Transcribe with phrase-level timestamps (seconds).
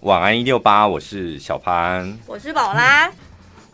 [0.00, 3.12] 晚安一六八，我是小潘，我是宝拉。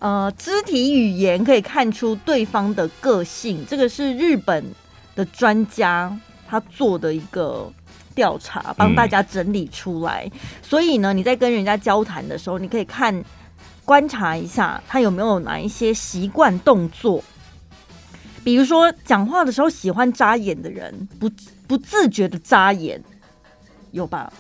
[0.00, 4.64] 呃，肢体语言可以看出对方的个性，这个是日本
[5.14, 6.12] 的专家
[6.48, 7.72] 他做的一个
[8.12, 10.28] 调查，帮大家整理出来。
[10.32, 13.24] 嗯、所以呢，你在跟人家交谈的时候，你可以看
[13.84, 17.22] 观察一下他有没有哪一些习惯动作，
[18.42, 21.30] 比如说讲话的时候喜欢眨眼的人，不
[21.68, 23.00] 不自觉的眨眼，
[23.92, 24.32] 有吧？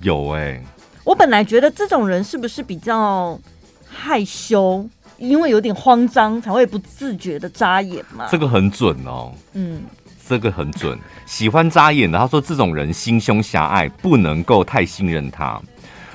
[0.00, 0.64] 有哎、欸，
[1.08, 3.40] 我本来觉得这种人是不是比较
[3.88, 8.28] 害羞，因为有点慌张才会不自觉的眨眼嘛？
[8.30, 9.32] 这个很准哦。
[9.54, 9.80] 嗯，
[10.28, 10.98] 这个很准。
[11.24, 15.58] 喜欢扎眼的，他说这种人心胸狭隘，不能够太信任他。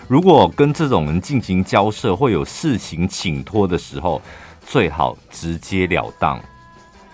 [0.07, 4.21] 如果跟这种人进行交涉，会有事情请托的时候，
[4.63, 6.39] 最好直截了当。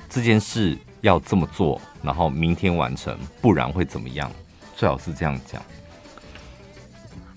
[0.10, 4.30] 这件事要这么做，然后明天完成，不然会怎么样？
[4.76, 5.62] 最好是这样讲。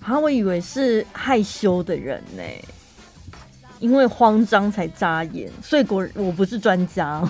[0.05, 2.43] 啊，我以为是害羞的人呢，
[3.79, 7.21] 因为慌张才扎眼，所以果我不是专家，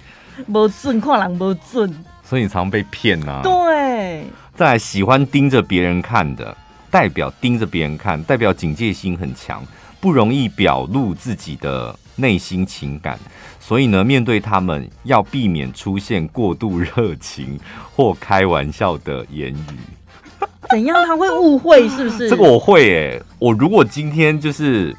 [0.50, 1.94] 不准看人不准，
[2.24, 3.42] 所以你常被骗呐、啊。
[3.42, 4.24] 对，
[4.56, 6.56] 再来喜欢盯着别人看的，
[6.90, 9.62] 代表盯着别人看，代表警戒心很强，
[10.00, 13.18] 不容易表露自己的内心情感，
[13.60, 17.60] 所以呢，面对他们要避免出现过度热情
[17.94, 19.78] 或开玩笑的言语。
[20.72, 21.88] 怎样他会误会？
[21.90, 22.28] 是不是？
[22.28, 24.96] 这个我会诶、欸，我如果今天就是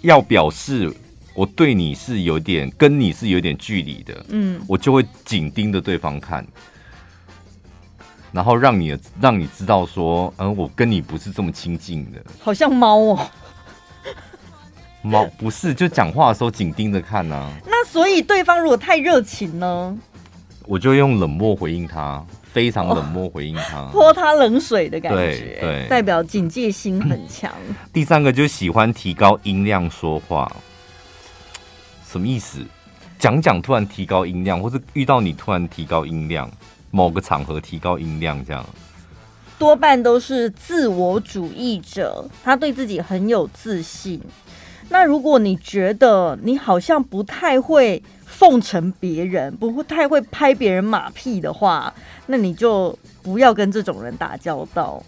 [0.00, 0.92] 要表示
[1.34, 6.44] 我对你是有点跟你是有点距离的，嗯，我就会紧盯着对方看，
[8.32, 12.20] 然后让你让你知道说，嗯，我跟你不是这么亲近的。
[12.40, 13.30] 好像猫哦，
[15.02, 17.52] 猫不是，就讲话的时候紧盯着看呢、啊。
[17.66, 19.96] 那所以对方如果太热情呢，
[20.66, 22.24] 我就用冷漠回应他。
[22.58, 27.52] 非常冷漠回应他，泼他冷水的感觉，对，对代表警戒心很强。
[27.94, 30.50] 第三个就喜欢提高音量说话，
[32.04, 32.58] 什么意思？
[33.16, 36.50] 讲讲突然提高音量，或是遇到你突然提高音量，
[36.90, 38.66] 某个场合提高音量，这样
[39.56, 44.20] 多半都是自我主义者，他对自己很有自信。
[44.88, 48.02] 那如果你觉得你好像不太会
[48.38, 51.92] 奉承别人，不会太会拍别人马屁的话，
[52.26, 55.02] 那你就不要跟这种人打交道。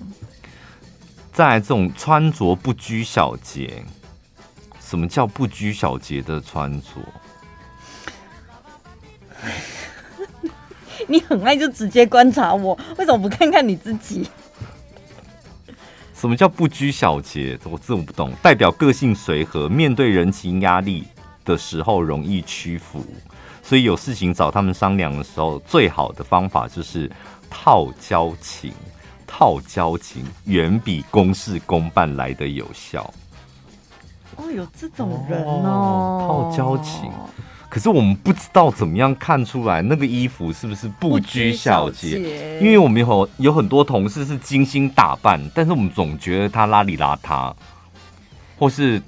[1.33, 3.85] 再来，这种穿着不拘小节，
[4.81, 6.87] 什么叫不拘小节的穿着？
[11.07, 14.29] 你很爱就直接观察我，为什么不看看你自己？
[16.13, 17.57] 什么叫不拘小节？
[17.63, 18.33] 我这我不懂。
[18.43, 21.07] 代表个性随和，面对人情压力
[21.45, 23.05] 的时候容易屈服，
[23.63, 27.11] 所以有事情找他们商量的时候，最好的方法就是
[27.49, 28.73] 套交情。
[29.33, 33.15] 套交情远比公事公办来的有效。
[34.35, 37.09] 哦，有这种人哦，套交情。
[37.69, 47.55] 可是我们不知道怎么样看出来那个衣服是不是不拘小节，因为我们有有很多同事是精心打扮，但是我们总觉得他邋里邋遢，
[48.59, 49.01] 或是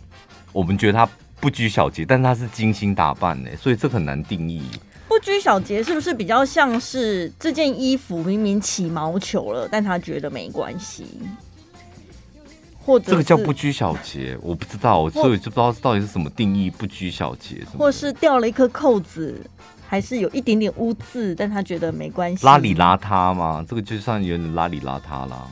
[0.53, 1.09] 我们觉得他。
[1.43, 4.63] 不拘小节，但他是精心打扮呢，所以这很难定义。
[5.09, 11.05] 不拘小节是不是比较像是这件衣服明明起毛球了，但他觉得没关系？
[12.85, 17.61] 或者这个叫不拘小节，我不知道，所以就不知道到底是什么定义不拘小节。
[17.77, 19.41] 或是掉了一颗扣子，
[19.89, 22.47] 还是有一点点污渍，但他觉得没关系。
[22.47, 23.65] 邋里邋遢吗？
[23.69, 25.47] 这个就算有点邋里邋遢啦。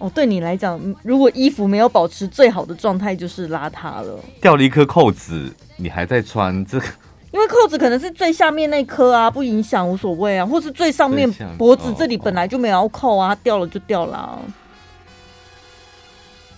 [0.00, 4.18] 哦，对你来讲，如果衣服没有保持最好的状态，就是邋遢了。
[4.40, 6.86] 掉了一颗扣子，你还在穿这个？
[7.32, 10.46] 因为扣子可能是最下面那颗啊，不影响，无所谓啊。
[10.46, 14.38] 或是最上面脖子这里本来就没有扣啊，掉了就掉了啊。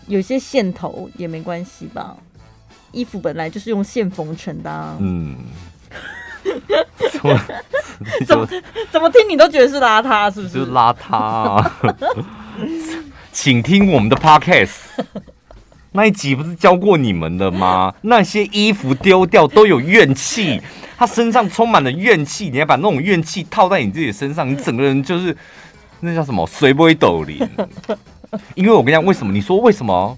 [0.07, 2.17] 有些线头也没关系吧？
[2.93, 4.97] 衣服本来就是用线缝成的啊。
[5.01, 5.37] 嗯。
[7.13, 7.39] 怎么
[8.27, 8.49] 怎么
[8.91, 10.65] 怎么听你都觉得是邋遢，是不是？
[10.65, 11.81] 就邋遢啊。
[13.33, 14.73] 请听我们的 podcast，
[15.93, 17.93] 那一集不是教过你们的吗？
[18.03, 20.61] 那些衣服丢掉都有怨气，
[20.99, 25.35] 他身上充满了怨气，你要把那种怨气套在你自己身上，你整个人就是
[26.01, 27.39] 那叫什么随波斗林。
[28.55, 29.33] 因为我跟你讲，为什么？
[29.33, 30.17] 你说为什么？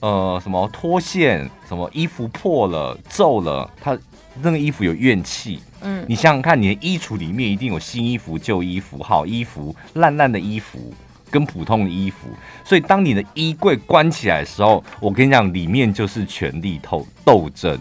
[0.00, 1.48] 呃，什么脱线？
[1.66, 3.68] 什么衣服破了、皱了？
[3.80, 3.98] 他
[4.42, 5.60] 那个衣服有怨气。
[5.82, 10.92] 嗯，你想想看，你的衣橱里面一定有新衣服、旧衣服、好衣服、烂烂的衣服。
[11.30, 12.28] 跟普通的衣服，
[12.64, 17.78] 所以当你的衣柜关起来的时候，我跟你讲，里面就是权力斗斗争。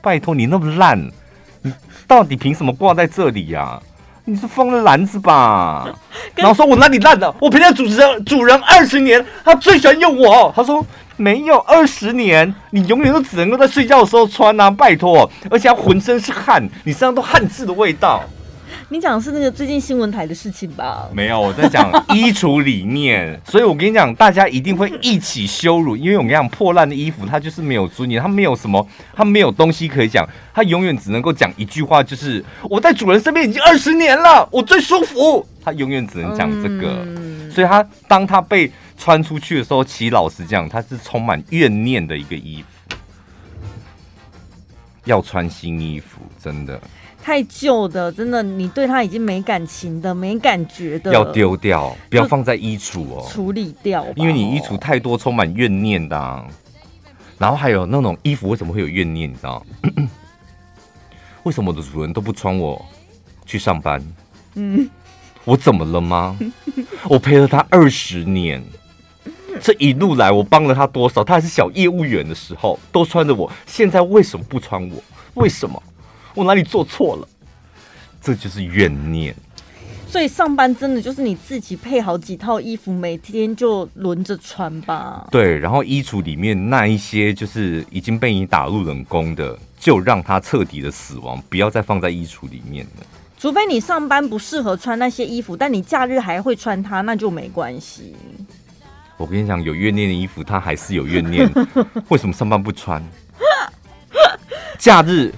[0.00, 1.10] 拜托你那么烂，
[1.62, 1.72] 你
[2.06, 3.80] 到底凭什么挂在这里呀？
[4.26, 5.86] 你是疯了篮子吧？
[6.36, 7.34] 然后说我哪里烂了？
[7.40, 10.52] 我陪他主持人主人二十年，他最喜欢用我。
[10.56, 10.84] 他说
[11.16, 15.30] 没有二十年，你永远都只能够在睡觉的时候穿啊，拜托！
[15.50, 18.22] 而且他浑身是汗，你身上都汗渍的味道。
[18.90, 21.08] 你讲的是那个最近新闻台的事情吧？
[21.12, 23.40] 没有，我在讲 衣橱里面。
[23.44, 35.46] 所以我跟你讲，大家一定会一起羞辱，因为我跟你讲，破烂的衣服它就是没有尊严，它没有什么，它没有东西可以讲，它永远只能够讲一句话，就是我在主人身边已经二十年了，我最舒服。
[35.64, 42.96] 它永远只能讲这个，嗯、所以它当它被穿出去的时候，其实老实讲，它是充满怨念的一个衣服。
[45.06, 46.80] 要穿新衣服，真的。
[47.24, 54.04] 太旧的，真的，你对它已经没感情的、没感觉的，要丢掉，不要放在衣橱哦，处理掉。
[54.14, 56.46] 因为你衣橱太多充满怨念的、啊，
[57.38, 59.30] 然后还有那种衣服为什么会有怨念？
[59.30, 59.64] 你知道？
[61.44, 62.84] 为什么我的主人都不穿我
[63.46, 64.06] 去上班？
[64.56, 64.86] 嗯，
[65.46, 66.38] 我怎么了吗？
[67.08, 68.62] 我陪了他二十年，
[69.62, 71.24] 这一路来我帮了他多少？
[71.24, 75.02] 他还是小业务员的时候都穿着我，现在为什么不穿我？
[75.42, 75.82] 为什么？
[76.34, 77.28] 我哪里做错了？
[78.20, 79.34] 这就是怨念。
[80.08, 85.26] 所以上班真的就是你自己配好几套衣服，每天就轮着穿吧。
[85.30, 93.06] 对，然后衣橱里面那一些就是已经被你打入冷宫的，就让它彻底的死亡，不要再放在衣橱里面了。
[93.36, 98.14] 除非你上班不适合穿那些衣服，但你假日还会穿它，那就没关系。
[99.16, 101.50] 我跟你讲，有怨念的衣服，它还是有怨念。
[102.08, 103.02] 为什么上班不穿？
[104.78, 105.34] 假日？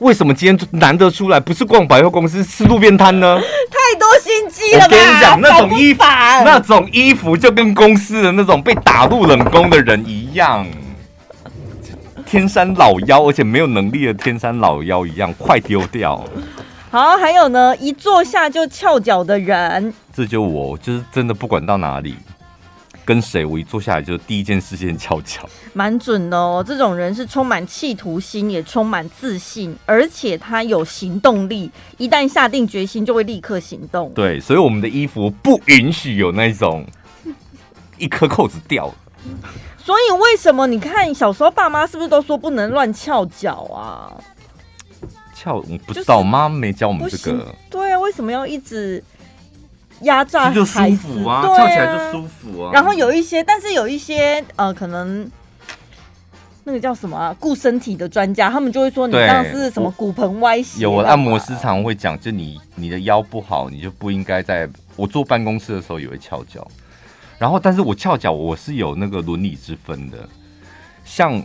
[0.00, 3.38] 为什么今天难得出来不是逛百货公司，吃路边摊呢？
[3.70, 4.84] 太多心机了吧！
[4.86, 6.02] 我跟你讲，那种衣服，
[6.44, 10.66] 那种衣服就跟公司的那种被打入冷宫的人一样，
[12.24, 16.24] 天山老妖，而且没有能力的天山老妖一样，快丢掉。
[16.90, 22.16] 好，还有呢，一坐下就翘脚的人，这就我，就是真的不管到哪里。
[23.10, 23.44] 跟谁？
[23.44, 25.40] 我一坐下来就第一件事先翘脚，
[25.72, 26.64] 蛮准的哦。
[26.64, 31.68] 这种人是充满企图心，也充满自信，而且他有行动力。
[31.98, 34.12] 一旦下定决心，就会立刻行动。
[34.14, 36.86] 对，所以我们的衣服不允许有那种
[37.98, 38.88] 一颗扣子掉。
[39.76, 44.14] 所以为什么你看小时候爸妈是不是都说不能乱翘脚啊？
[45.34, 47.52] 翘我不知道，妈、就是、没教我们这个。
[47.68, 49.02] 对啊，为什么要一直？
[50.02, 52.70] 压榨就舒服啊，跳、啊、起来就舒服啊。
[52.72, 55.30] 然后有一些，但是有一些呃，可能
[56.64, 60.80] 那个叫什么啊，顾身体的专家，他们就会说你这样是什么骨盆歪斜。
[60.82, 64.68] 有我按摩师，常会讲，就你你的腰不好，你就不应该在。
[64.96, 66.66] 我坐办公室的时候也会翘脚，
[67.38, 70.28] 然后但是我翘脚我是有那个伦理之分的。
[71.04, 71.42] 像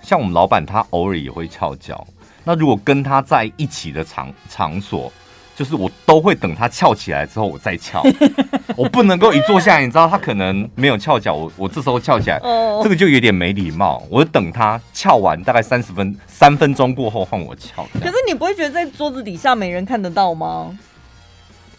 [0.00, 2.06] 像我们老板他偶尔也会翘脚，
[2.44, 5.12] 那如果跟他在一起的场场所。
[5.62, 8.02] 就是我都会等他翘起来之后我再翘，
[8.76, 12.40] 我不能够一坐下来，你知道他可能没有翘脚，我我这时候翘起来，
[12.82, 14.02] 这个就有点没礼貌。
[14.10, 17.86] 我就等他翘完大概三十分三分钟过后换我翘。
[17.94, 20.76] 可是你不会觉得在桌子底下没人看得到吗？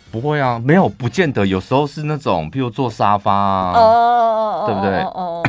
[0.09, 1.45] 不会啊，没有，不见得。
[1.45, 5.00] 有时候是那种，比如坐沙发啊，哦，对不对？
[5.01, 5.44] 哦，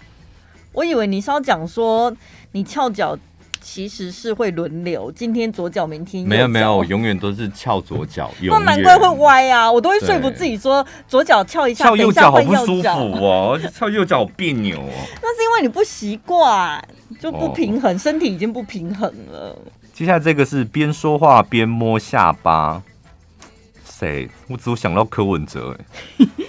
[0.72, 2.10] 我以为你是要讲说
[2.52, 3.18] 你翘脚。
[3.60, 6.28] 其实是会轮流，今天左脚，明天右。
[6.28, 8.30] 没有没有，我永远都是翘左脚。
[8.42, 9.70] 那难怪会歪啊！
[9.70, 14.90] 我都会说服自己说左脚翘一下，翘右脚好不舒服哦，翘右脚好别扭哦。
[15.20, 16.82] 那是因为你不习惯，
[17.20, 19.56] 就不平衡，哦、身体已经不平衡了。
[19.92, 22.82] 接下来这个是边说话边摸下巴，
[23.84, 24.28] 谁？
[24.48, 25.76] 我只有想到柯文哲，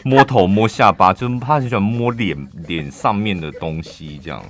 [0.04, 4.44] 摸头摸下巴，就是他很喜欢摸脸脸上面的东西，这样。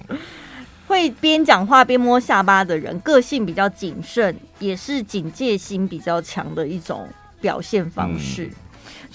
[0.88, 7.08] 会边讲话边摸下巴的人，个性比较谨慎，也是警戒心比较强的一种
[7.42, 8.50] 表现方式。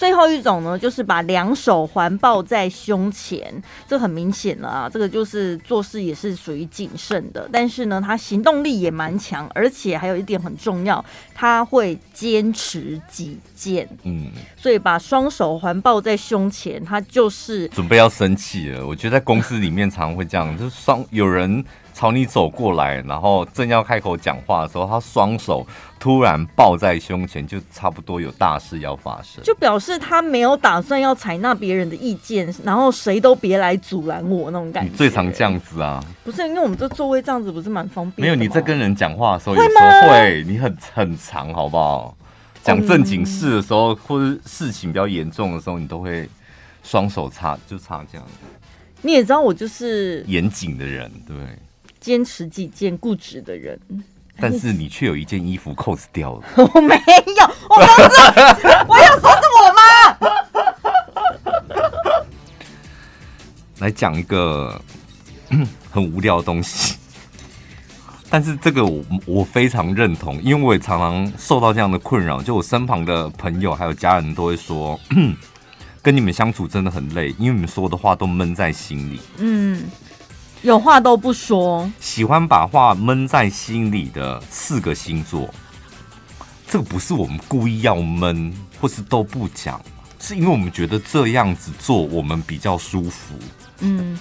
[0.03, 13.87] 最后一种呢，就是把两手环抱在胸前，这很明显了啊，这个就是做事也是属于谨慎的，但是呢，他行动力也蛮强，而且还有一点很重要，他会坚持己见。
[14.03, 18.85] 嗯，所以把双手环抱在胸前，他就是准备要生气了。
[18.85, 21.63] 我觉得在公司里面常常会这样，就是双有人。
[21.93, 25.65] 朝你走过来，然后正要开口讲话的时候，他双手
[25.99, 34.91] 突然抱在胸前，就差不多有大事要发生，就表示他没有打算要采纳别人的意见，然后谁都别来阻拦我那种感觉。
[34.91, 36.03] 你最常这样子啊？
[36.23, 38.21] 不是，因为我们这座位这样子不是蛮方便的？
[38.21, 42.17] 没有，你在跟人讲话的时候，有时候会，你很很长，好不好？
[42.63, 46.27] 讲正经事的时候，或者事情比较严重的时候，你都会
[46.81, 48.33] 双手插，就插这样子。
[49.01, 51.35] 你也知道我就是严谨的人，对。
[52.03, 53.79] 坚持己见、固执的人，
[54.37, 56.43] 但是你却有一件衣服扣子掉了。
[56.75, 57.81] 我没有，我不
[58.13, 59.81] 是， 我有说是我吗？
[63.79, 64.81] 来讲一个
[65.89, 66.97] 很无聊的东西，
[68.29, 72.41] 但是这个我我非常认同，因为我也常常受到这样的困扰。
[72.41, 74.99] 就我身旁的朋友还有家人都会说，
[76.03, 79.21] 跟你们相处真的很累，因为你们说的话都闷在心里。
[79.37, 79.83] 嗯。
[80.63, 85.53] 有话都不说，喜欢把话闷在心里的四个星座，
[86.65, 89.81] 这个不是我们故意要闷，或是都不讲，
[90.21, 93.35] 是因为我们觉得这样子做我们比较舒服。
[93.79, 94.17] 嗯，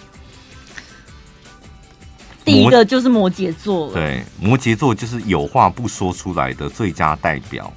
[2.45, 3.93] 第一个就是摩羯座了。
[3.93, 7.73] 对，摩羯座就是有话不说出来的最佳代表。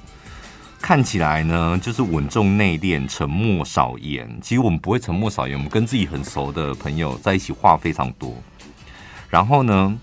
[0.80, 4.28] 看起来呢，就是稳重内敛、沉默少言。
[4.42, 8.36] 其实我们不会沉默少言，我们跟自己很熟的朋友在一起话非常多。
[9.36, 9.94] 然后呢，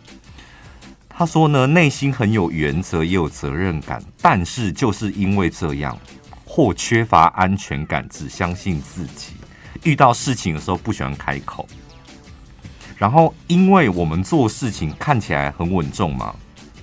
[1.09, 5.97] 他说呢，内心很有原则，也有责任感，但是就是因为这样，
[6.45, 9.33] 或缺乏安全感，只相信自己，
[9.81, 11.67] 遇到事情的时候不喜欢开口。
[12.95, 16.35] 然后，因为我们做事情看起来很稳重嘛，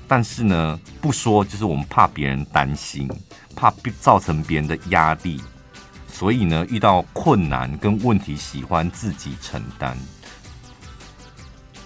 [0.08, 3.08] 但是呢，不说就是我们怕别人担心，
[3.54, 5.40] 怕造成别人的压力，
[6.12, 9.96] 所以呢，遇到困难跟问题，喜欢自己承担。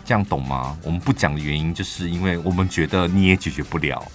[0.04, 0.76] 这样懂吗？
[0.82, 4.04] 我们不讲的原因，就是因为我们觉得你也解决不了。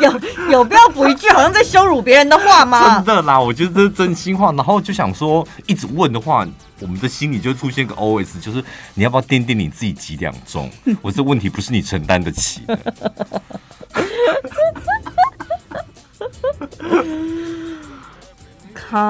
[0.00, 2.96] 有有必要补一句好像在羞辱别人的话吗？
[2.96, 4.52] 真的啦，我觉得这是真心话。
[4.52, 6.46] 然后就想说，一直问的话，
[6.80, 8.62] 我们的心里就出现个 OS，就是
[8.94, 10.70] 你要不要掂掂你自己几两重？
[11.02, 12.78] 我这问题不是你承担得起的。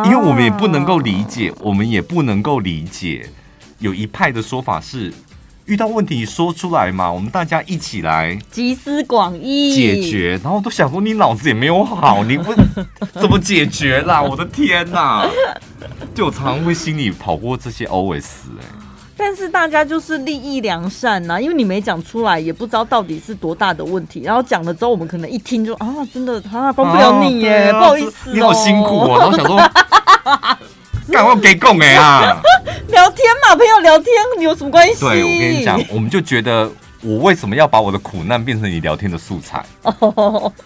[0.06, 3.28] 因为我们也不能够理解，我们也不能够理解。
[3.78, 5.12] 有一派的说法是，
[5.66, 10.40] 遇到问题说出来嘛，我们大家一起来集思广益解决。
[10.42, 12.54] 然后都想说，你脑子也没有好，你不
[13.20, 14.22] 怎么解决啦？
[14.22, 15.28] 我的天哪！
[16.14, 18.24] 就我常常会心里跑过这些 OS
[18.58, 18.68] 哎、欸。
[19.18, 24.22] 但是大家就是利益良善呐、啊，因为你没讲出来，也不知道到底是多大的问题。
[24.22, 29.18] 然后讲了之后，我们可能一听就啊，真的啊，帮不了你耶，不好意思、喔，你好辛苦哦、喔。
[29.18, 29.60] 然后想说。
[31.08, 32.42] 赶快给供哎啊！
[33.26, 35.00] 聊天嘛，朋友聊天，你有什么关系？
[35.00, 36.70] 对，我跟你讲，我们就觉得
[37.02, 39.66] 我为什么要把我的苦难变成你聊天的素材？
[39.82, 40.52] 哦。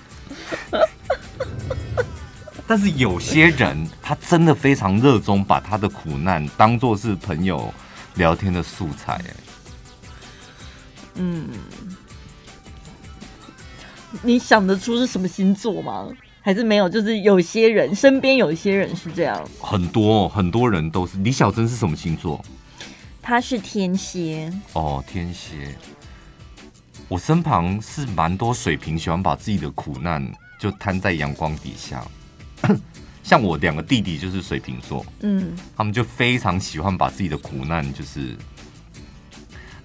[2.67, 7.73] 但是有些人他真的非常热衷把他的苦难当做是朋友
[8.15, 9.15] 聊天的素材。
[9.15, 9.35] 哎，
[11.15, 11.49] 嗯，
[14.23, 16.07] 你想得出是什么星座吗？
[16.51, 21.17] 还是没有，就是有些人身边有一些人是这样，很多很多人都是。
[21.19, 22.45] 李小珍是什么星座？
[23.23, 24.53] 他是天蝎。
[24.73, 25.73] 哦，天蝎。
[27.07, 30.29] 我身旁是蛮多水瓶，喜欢把自己的苦难
[30.59, 32.05] 就摊在阳光底下。
[33.23, 38.37] 像我两个弟弟就是水瓶座，嗯，他们就非常喜欢把自己的苦难就是。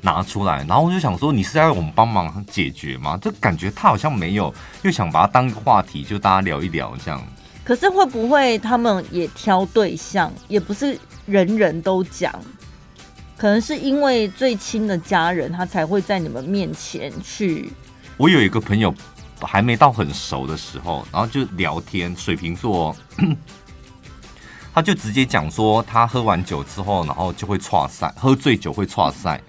[0.05, 3.17] 拿出来，然后我就想说，你是要我们帮忙解决吗？
[3.19, 7.21] 这感觉他好像没有，又想把它当个话题，就大家聊一聊这样。
[7.63, 12.31] 可是会不会他们也挑对象，也不是人人都讲，
[13.35, 17.73] 可能是因为最亲的家人，他才会在你们面前去。
[18.15, 18.93] 我有一个朋友，
[19.41, 22.95] 还没到很熟的时候，然后就聊天，水瓶座，
[24.71, 29.41] 他就直接讲说，他喝完酒之后，然后就会岔赛，喝醉酒会岔赛。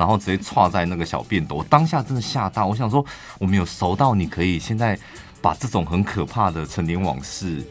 [0.00, 2.64] 然后直接剉在那个小便斗，我当下真的吓到。
[2.64, 3.04] 我想说，
[3.38, 4.98] 我没有熟到你可以现在
[5.42, 7.62] 把这种很可怕的陈年往事、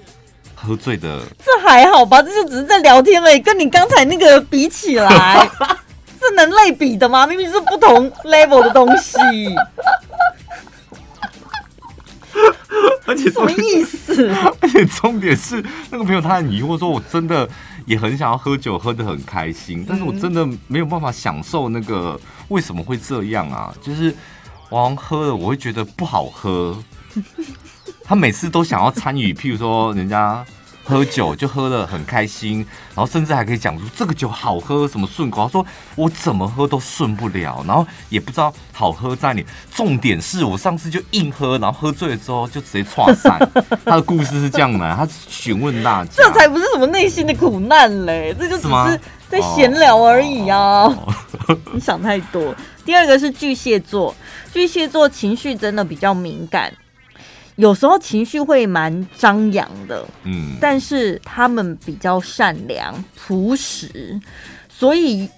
[0.53, 2.21] 喝醉的，这还好吧？
[2.21, 5.49] 这就只是在聊天而已，跟你刚才那个比起来，
[6.21, 7.25] 是能类比的吗？
[7.25, 9.17] 明明是不同 level 的东西。
[13.07, 14.31] 而且什么意思？
[14.61, 17.49] 而且重点是，那个朋友他很疑惑说：“我真的。”
[17.89, 22.17] 也很想要喝酒，喝得很开心，但是我真的没有办法享受那个
[22.49, 23.73] 为什么会这样啊？
[23.81, 24.15] 就是
[24.69, 26.77] 王喝了，我会觉得不好喝。
[28.03, 30.45] 他每次都想要参与，譬如说人家。
[30.89, 32.65] 喝酒就喝得很开心，
[32.95, 35.43] 然后甚至还可以讲出这个酒好喝什么顺口。
[35.43, 35.63] 他说
[35.95, 39.45] 我怎么喝都顺不了，然后也不知道好喝在哪里。
[39.71, 43.37] 重点是我上次就硬喝，然后喝醉了之后就直接剉赛。
[43.85, 50.91] 他的故事是这样的，他询问大家，这才不是什么内心的苦难嘞，这就只是在闲聊而已啊！
[51.71, 52.55] 你想太多。
[52.83, 54.15] 第二个是巨蟹座，
[54.51, 56.73] 巨蟹座情绪真的比较敏感。
[57.59, 64.17] 有时候情绪会蛮张扬的，嗯，但是他们比较善良朴实，
[64.69, 65.29] 所以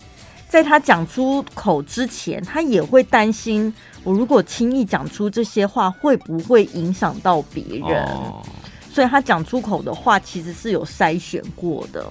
[0.48, 3.74] 在他讲出口之前，他也会担心，
[4.04, 8.06] 我如果轻易讲出这些话，会不会影响到别人？
[8.06, 8.46] 哦、
[8.94, 12.06] 所以他讲出口的话，其实是有筛选过的。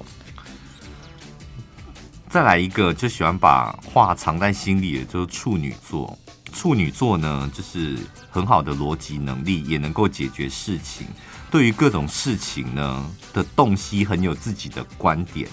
[2.29, 6.19] 再来一个，就喜欢把话藏在心里的，就是处女座。
[6.53, 7.97] 处女座呢，就是
[8.31, 11.07] 很好的逻辑能力，也能够解决事情。
[11.51, 15.49] 对于各种事情呢的洞悉，很有自己的观点。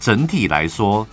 [0.00, 1.06] 整体来说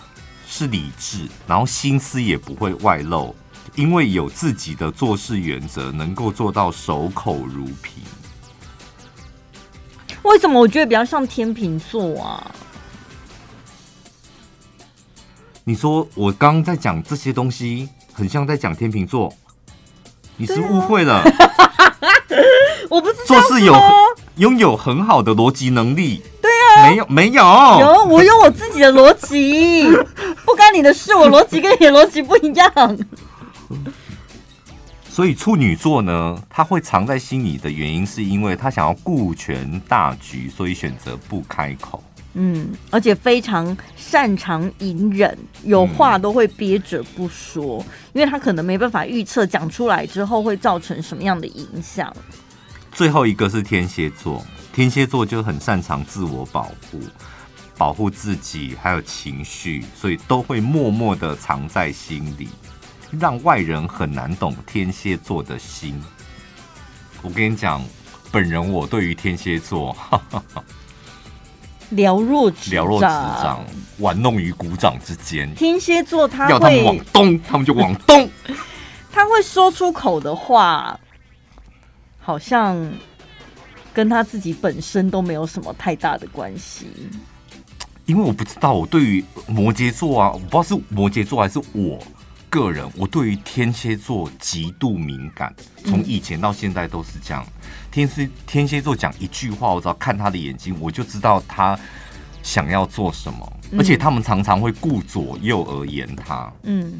[0.48, 3.36] 是理智，然后心思也不会外露，
[3.76, 8.04] 因为有自己的做事原则，能够做到守口如瓶。
[10.24, 12.56] 为什么我觉得比较像天秤座啊？
[15.64, 19.34] 你说我刚刚在讲这些东西，很像在讲天秤座，
[20.44, 21.24] 你是误会了。
[22.90, 23.74] 我不是做事有
[24.36, 26.22] 拥有很好的逻辑能力。
[26.42, 27.42] 对啊，没有没有
[27.80, 29.90] 有，我有我自己的逻辑，
[30.46, 31.16] 不干你的事。
[31.16, 32.72] 我逻辑跟你的逻辑不一样。
[35.10, 42.04] 所以处女座呢，他会藏在心里的原因，是因为他想要顾全大局，所以选择不开口。
[42.36, 52.12] 嗯，而且非常擅长隐忍，有话都会憋着不说，因为他可能没办法预测讲出来之后会造成什么样的影响。
[52.92, 57.00] 最后一个是天蝎座，天蝎座就很擅长自我保护，
[57.78, 62.50] 保护自己还有情绪，所以都会默默的藏在心里，
[63.20, 66.02] 让外人很难懂天蝎座的心。
[67.22, 67.84] 我跟你讲，
[68.32, 69.96] 本人我对于天蝎座。
[71.96, 73.64] 了若指了若指掌，
[74.00, 75.54] 玩弄于股掌之间。
[75.56, 78.30] 天蝎座他会要他们往东，他们就往东。
[79.12, 81.00] 他会说出口的话，
[82.20, 82.76] 好像
[83.94, 86.88] 跟他自己本身都没有什么太大的关系。
[88.06, 91.98] 因为我不知道，我对于摩羯座啊，我不知道是摩羯座还是我
[92.54, 95.52] 个人，我对于天蝎座极度敏感，
[95.84, 97.44] 从以前到现在都是这样。
[97.44, 97.62] 嗯
[97.94, 101.80] 天蝎天蝎座讲一句话，我只要看他的眼睛，我就知道他
[102.42, 103.54] 想要做什么。
[103.70, 107.00] 嗯、而且他们常常会顾左右而言他，嗯，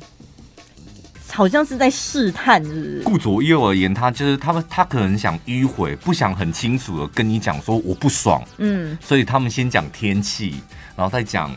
[1.28, 3.02] 好像是在试探，是不是？
[3.04, 10.62] 顾左右而言他，就是他们他可能想迂回，不想很清楚的跟你讲说我不爽，嗯，所以他们先讲天气，
[10.96, 11.52] 然后再讲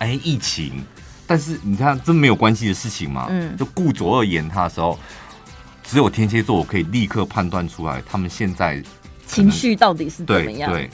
[0.00, 0.84] 哎疫情，
[1.26, 4.98] 但是你看这没有关系的事情嘛，嗯，就顾左右而言他的时候。
[5.88, 8.82] 只有天蝎座，我可以立刻判断出来，他们现在
[9.24, 10.68] 情绪到底是怎么样。
[10.68, 10.90] 对，对，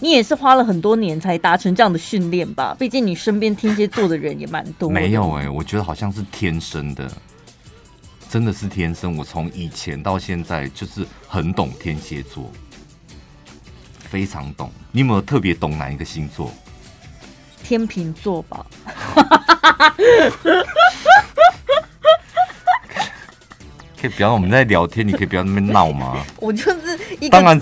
[0.00, 2.74] 你也是花了很多年才达成这样的训练吧？
[2.78, 4.88] 毕竟你身边天蝎座的人也蛮多。
[4.88, 7.12] 没有哎、欸，我觉得好像是天生的，
[8.30, 9.14] 真的是天生。
[9.18, 12.50] 我从以前到现在就是很懂天蝎座，
[13.98, 14.72] 非常懂。
[14.90, 16.50] 你有没有特别懂哪一个星座？
[17.68, 18.64] 天秤座吧。
[24.00, 26.24] 可以不要我们在聊天，你可以不要那么闹吗？
[26.40, 27.60] 我就是一个当然，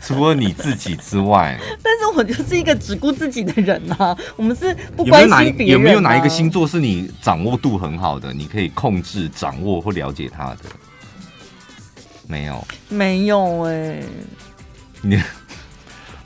[0.00, 4.16] 除了你自己之外，但是我就是一个只顾自己的人啊。
[4.34, 5.72] 我们是不关心别人啊。
[5.74, 8.32] 有没有哪，有没有哪一个星座是你掌握度很好的？
[8.32, 10.58] 你可以控制、掌握或了解他的？
[12.26, 14.04] 没有，没有哎、欸。
[15.00, 15.22] 你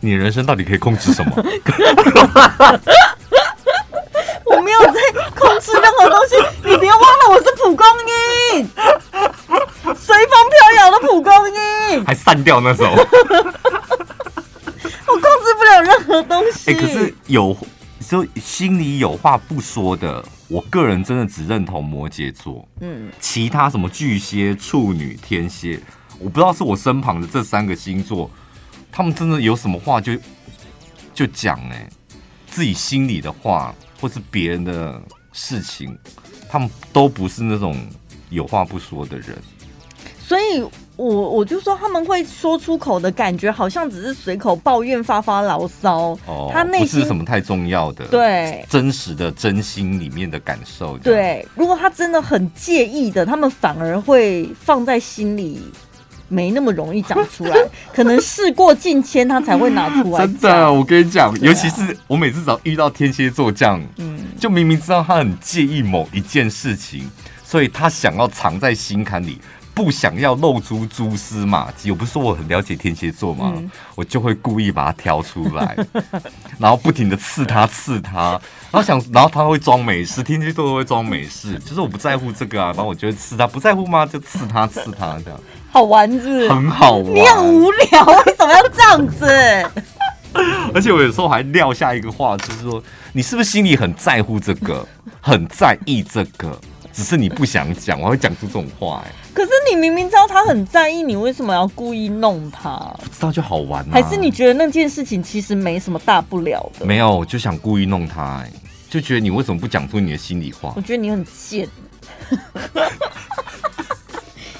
[0.04, 1.32] 你人生到底可以控制什么？
[4.44, 4.94] 我没有在
[5.36, 6.34] 控制任何东西，
[6.68, 7.86] 你别忘了我是蒲公
[8.56, 8.68] 英，
[9.94, 13.04] 随风飘摇的蒲公英，还散掉那时候， 我
[15.12, 16.72] 控制不了任何东西。
[16.72, 17.56] 哎、欸，可是有
[18.08, 25.78] 就心里有话不说的，我个人真的只认同摩羯座，嗯，其他什么巨蟹、处女、天蝎，
[26.18, 28.28] 我不知道是我身旁的这三个星座，
[28.92, 30.12] 他们真的有什么话就
[31.12, 31.88] 就讲哎，
[32.46, 33.74] 自己心里的话。
[34.00, 35.00] 或是别人的
[35.32, 35.96] 事情，
[36.48, 37.76] 他们都不是那种
[38.30, 39.38] 有话不说的人，
[40.18, 40.60] 所以
[40.96, 46.18] 我我就说他们会说出口的感觉，好像只是随口抱怨、发发牢骚。
[46.26, 50.98] 哦，他内心不是什么太重要的，对，真实的真心里面的感受。
[50.98, 55.62] 对，如果他真的很介意的，他们反而会放在心里。
[56.32, 57.56] 没那么容易讲出来，
[57.94, 60.26] 可能事过境迁，他才会拿出来。
[60.26, 67.08] 真的，我跟你讲，尤其是我每次只要遇到天蝎座这样，嗯，就明明知道他很介意某一件事情，
[67.44, 69.38] 所以他想要藏在心坎里，
[69.74, 71.90] 不想要露出蛛丝马迹。
[71.90, 73.52] 我不是说我很了解天蝎座吗？
[73.56, 75.76] 嗯、我就会故意把它挑出来，
[76.58, 84.04] 然后不停的刺他，刺他，然后想，然后他会装没事，天蝎座都会装没事，就是我不在乎这个啊，然后我就会刺他，不在乎吗？
[84.06, 85.40] 就刺他，刺他这样。
[85.70, 86.48] 好玩是不是？
[86.48, 87.14] 很好玩。
[87.14, 89.26] 你很无聊，为什么要这样子？
[90.74, 92.82] 而且我有时候还撂下一个话，就是说，
[93.12, 94.86] 你是不是心里很在乎这个，
[95.20, 96.58] 很在意这个，
[96.92, 99.12] 只是你不想讲，我会讲出这种话，哎。
[99.34, 102.76] 可是你明明知道他很在意，你为什么要故意弄他？
[103.02, 106.84] 不知道就好玩，还是你觉得那件事情其实没什么大不了的？
[106.84, 108.52] 没有，我就想故意弄他，哎，
[108.90, 110.74] 就觉得你为什么不讲出你的心里话？
[110.76, 111.66] 我觉得你很贱。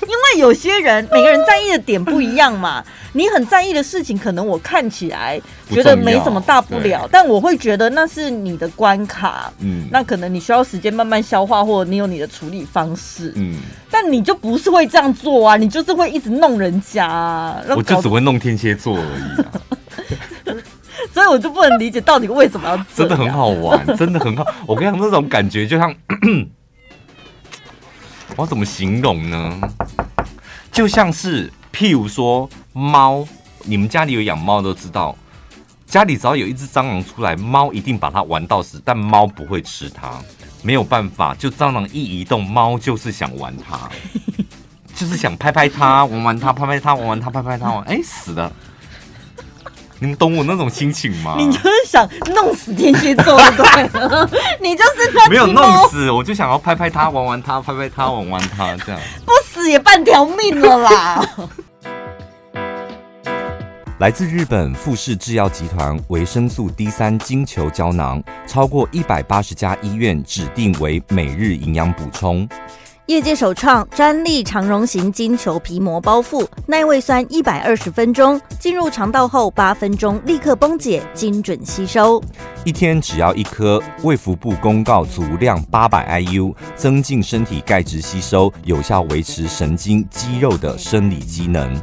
[0.02, 2.84] 因为有些人每个人在意的点不一样嘛，
[3.14, 13.56] 你很在意的事情，可能我看起来觉得没什么大不了，但我会觉得那是你的关卡，嗯，那可能你需要时间慢慢消化，或者你有你的处理方式，嗯，
[13.90, 20.56] 但你就不是会这样做啊，你就是会一直弄人家啊，我就只会弄天蝎座而已啊，
[21.14, 25.94] 所以我就不能理解到底为什么要真的很好玩，真的很好，我跟你讲那种感觉就像。
[28.36, 29.60] 我要怎么形容呢？
[30.70, 33.26] 就像是，譬如说猫，
[33.64, 35.14] 你们家里有养猫都知道，
[35.86, 40.18] 家里只要有一只蟑螂出来，猫一定把它玩到死，但猫不会吃它，
[40.62, 43.90] 没有办法，就蟑螂一移动，猫就是想玩它，
[44.94, 48.50] 就是想拍拍它，玩玩它，拍拍它，玩玩它，拍拍它，玩哎，死了。
[50.02, 51.36] 你们懂我那种心情吗？
[51.38, 53.88] 你就是想弄死天蝎座，对？
[54.60, 61.24] 你就是没有弄死，我就想要拍拍他，玩玩他，拍拍他，玩玩他，这样不死也半条命了啦。
[64.00, 72.48] 来自日本富士制药集团维生素 D 三金球胶囊，超过一百八十家医院指定为每日营养补充。
[73.06, 82.22] 业界首创专利长绒型金球皮膜包覆，耐胃酸一百二十分钟，进入肠道后八分钟立刻崩解，精准吸收。
[82.64, 91.74] 一天只要一颗，卫福部公告足量八百 IU，增进身体钙质吸收，有效维持神经肌肉的生理机能。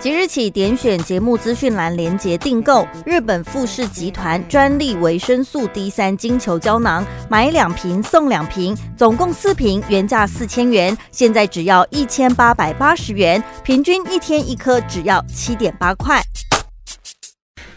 [0.00, 16.22] 即日起，点选节目资讯栏连接订购日本富士集团专利维生素 D 三金球胶囊，买两瓶送两瓶，总共四瓶，原价四千元，现在只要一千八百八十元，平均一天一颗，只要七点八块。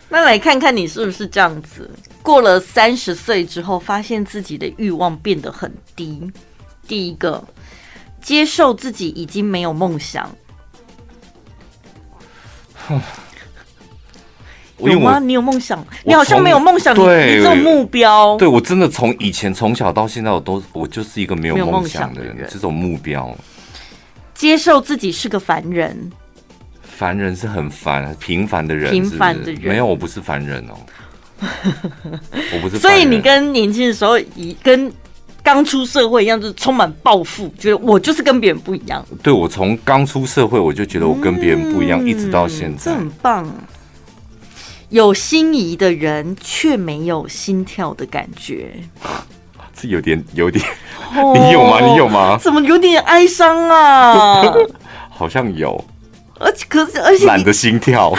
[0.07, 1.89] 那来看看你是不是这样子？
[2.21, 6.31] 过了三十岁之后，发现自己的欲望变得很低。
[6.87, 7.43] 第一个，
[8.21, 10.29] 接受自己已经没有梦想。
[14.79, 15.19] 有吗？
[15.19, 15.85] 你有梦想？
[16.03, 18.35] 你好像没有梦想，你你这种目标。
[18.37, 22.35] 对，我真的从以前从小到现在，我都我就是一个没有梦想的人。
[22.49, 23.35] 这种目标，
[24.33, 26.11] 接受自己是个凡人。
[26.83, 29.61] 凡人是很凡，平凡的人，平凡的人。
[29.63, 30.73] 没有，我不是凡人哦。
[32.53, 32.79] 我不是。
[32.79, 34.91] 所以你跟年轻的时候，一跟。
[35.43, 39.03] 刚出社会一样，就是充满抱负，觉得我就是跟别人不一样。
[39.23, 42.91] 对，我从刚出社会，我就觉得我跟别人不一样，嗯、一直到现在。
[42.91, 43.51] 这很棒。
[44.89, 48.71] 有心仪的人却没有心跳的感觉，
[49.73, 50.63] 这有点有点，
[51.33, 51.79] 你有吗？
[51.79, 52.37] 你有吗？
[52.37, 54.43] 怎么有点哀伤啊？
[55.09, 55.83] 好像有。
[56.43, 58.11] 而且可是，而且懒得心跳，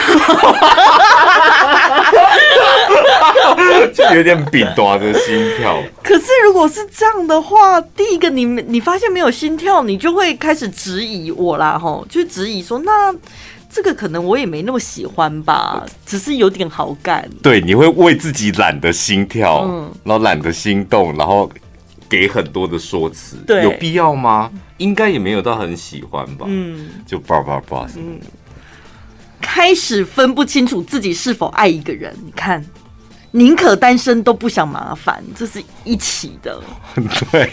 [3.93, 5.81] 就有点饼多的心跳。
[6.03, 13.13] 可是如果是这样的话，第一个你你发现没有心跳，你就会开始质疑我啦，吼，就质疑说，那
[13.69, 17.29] 这个可能我也没那么喜欢吧，只是有点好感。
[17.41, 21.49] 对，你会为自己懒得心跳，嗯，然后懒得心动，然后。
[22.09, 24.51] 给很多的说辞，对，有必要吗？
[24.77, 26.45] 应该也没有到很喜欢吧。
[26.47, 27.87] 嗯，就叭叭叭。
[27.97, 28.19] 嗯，
[29.41, 32.15] 开始分不清楚自己是否爱一个人。
[32.23, 32.63] 你看，
[33.35, 36.61] 宁可单身都不想麻烦，这是一起的。
[37.31, 37.51] 对。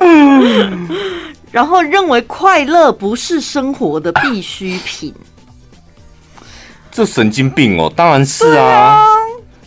[0.00, 0.88] 嗯，
[1.50, 5.14] 然后认为快乐不是生活的必需品。
[6.92, 9.02] 这神经病哦，当然是啊。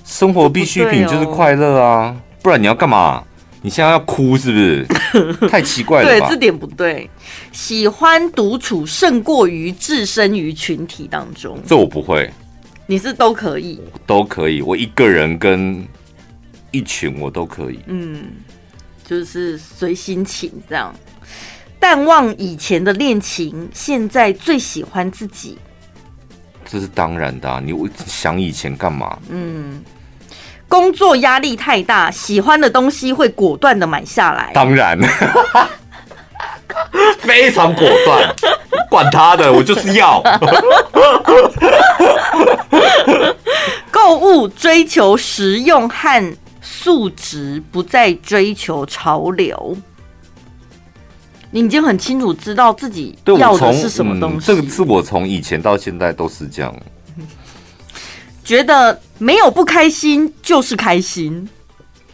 [0.05, 3.23] 生活必需品就是快乐啊，不然你要干嘛？
[3.63, 4.85] 你现在要哭是不是？
[5.49, 6.27] 太奇怪了吧？
[6.27, 7.09] 对，这点不对。
[7.51, 12.31] 喜欢独处胜过于置身于群体当中，这我不会。
[12.91, 14.61] 你是都可以，都可以。
[14.61, 15.87] 我一个人跟
[16.71, 17.79] 一群我都可以。
[17.85, 18.21] 嗯，
[19.05, 20.93] 就是随心情这样。
[21.79, 25.57] 淡忘以前的恋情，现在最喜欢自己。
[26.65, 27.73] 这是当然的啊，你
[28.05, 29.17] 想以前干嘛？
[29.29, 29.81] 嗯。
[30.67, 34.51] 工作压力太大，喜欢的东西会果断的买下来。
[34.53, 34.99] 当然，
[37.19, 38.35] 非常果断，
[38.89, 40.21] 管他的，我就是要。
[43.91, 49.77] 购物追求实用和素质，不再追求潮流。
[51.51, 54.51] 你已经很清楚知道自己要的是什么东西。
[54.51, 56.73] 嗯、这个是我从以前到现在都是这样，
[58.43, 61.47] 觉得没有不开心就是开心。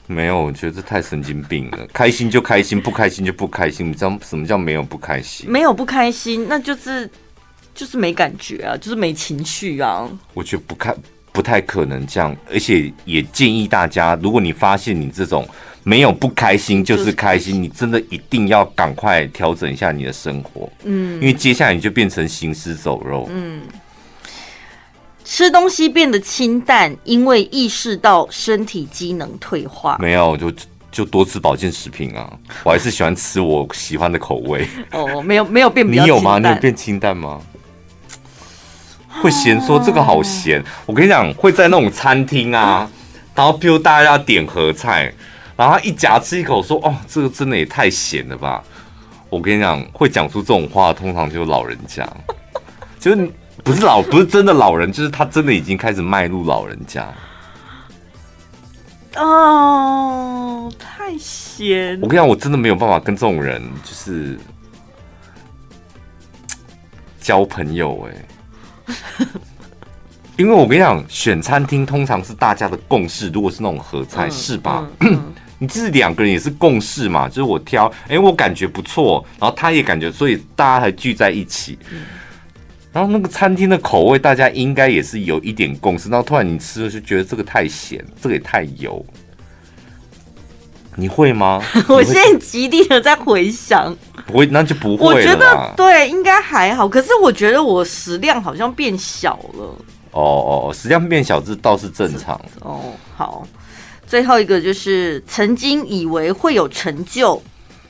[0.08, 1.86] 没有，我觉得这太神经病了。
[1.94, 3.88] 开心就开心，不开心就不开心。
[3.90, 5.50] 你知道什么叫没有不开心？
[5.50, 7.10] 没有不开心，那就是
[7.76, 10.10] 就是没感觉啊，就是没情绪啊。
[10.34, 10.96] 我觉得不开
[11.32, 15.48] 不太可能这样，而且也建议大家，如果你发现你这种。
[15.84, 23.62] 没有不开心就是开心，你真的一定要赶快调整一下你的生活，嗯，因为接下来你就变成行尸走肉，嗯，
[25.30, 29.98] 吃东西变得清淡，因为意识到身体机能退化。
[30.00, 30.50] 没有，就
[30.90, 32.32] 就多吃保健食品啊，
[32.64, 34.66] 我还是喜欢吃我喜欢的口味。
[34.94, 36.40] 哦，没有没有变，你有吗？
[36.40, 37.42] 你有变清淡吗？
[39.22, 42.90] 会嫌说这个好咸，我跟你讲，会在那种餐厅啊，
[43.36, 45.14] 然后比如大家要点合菜。
[45.58, 48.64] 然后他一夹吃一口，说：“哦，这个真的也太咸了吧！”
[49.28, 52.08] 我跟你讲，会讲出这种话，通常就是老人家，
[53.00, 53.30] 就是
[53.64, 57.08] 不是老，不是真的老人，就是他真的已经开始迈入老人家。
[59.16, 62.00] 哦，太闲！
[62.02, 64.38] 我跟你讲，我真的没有办法跟这种人就是
[67.20, 68.96] 交朋友哎，
[70.38, 74.88] 因为我跟你讲，选餐厅通常是大家的共识，如果是那种合菜，嗯、是吧？
[75.60, 77.28] 你这是两个人也是共识嘛？
[77.28, 81.80] 就是我挑，哎、欸，我感觉不错，然后他也感觉，所以大家还聚在一起。
[81.90, 82.06] 嗯、
[82.98, 86.10] 然后那个餐厅的口味，大家应该也是有一点共识。
[86.10, 89.06] 然后突然你吃了就觉得这个太咸，这个也太油，
[90.96, 91.62] 你会吗？
[91.88, 95.06] 我现在极力的在回想，不会，那就不会。
[95.06, 96.90] 我觉得对，应该还好。
[96.90, 99.78] 可是我觉得我食量好像变小了。
[100.14, 102.34] 哦哦，食量变小这倒是正常。
[102.62, 102.82] 哦，
[103.16, 103.48] 好。
[104.08, 107.40] 最后一个就是曾经以为会有成就，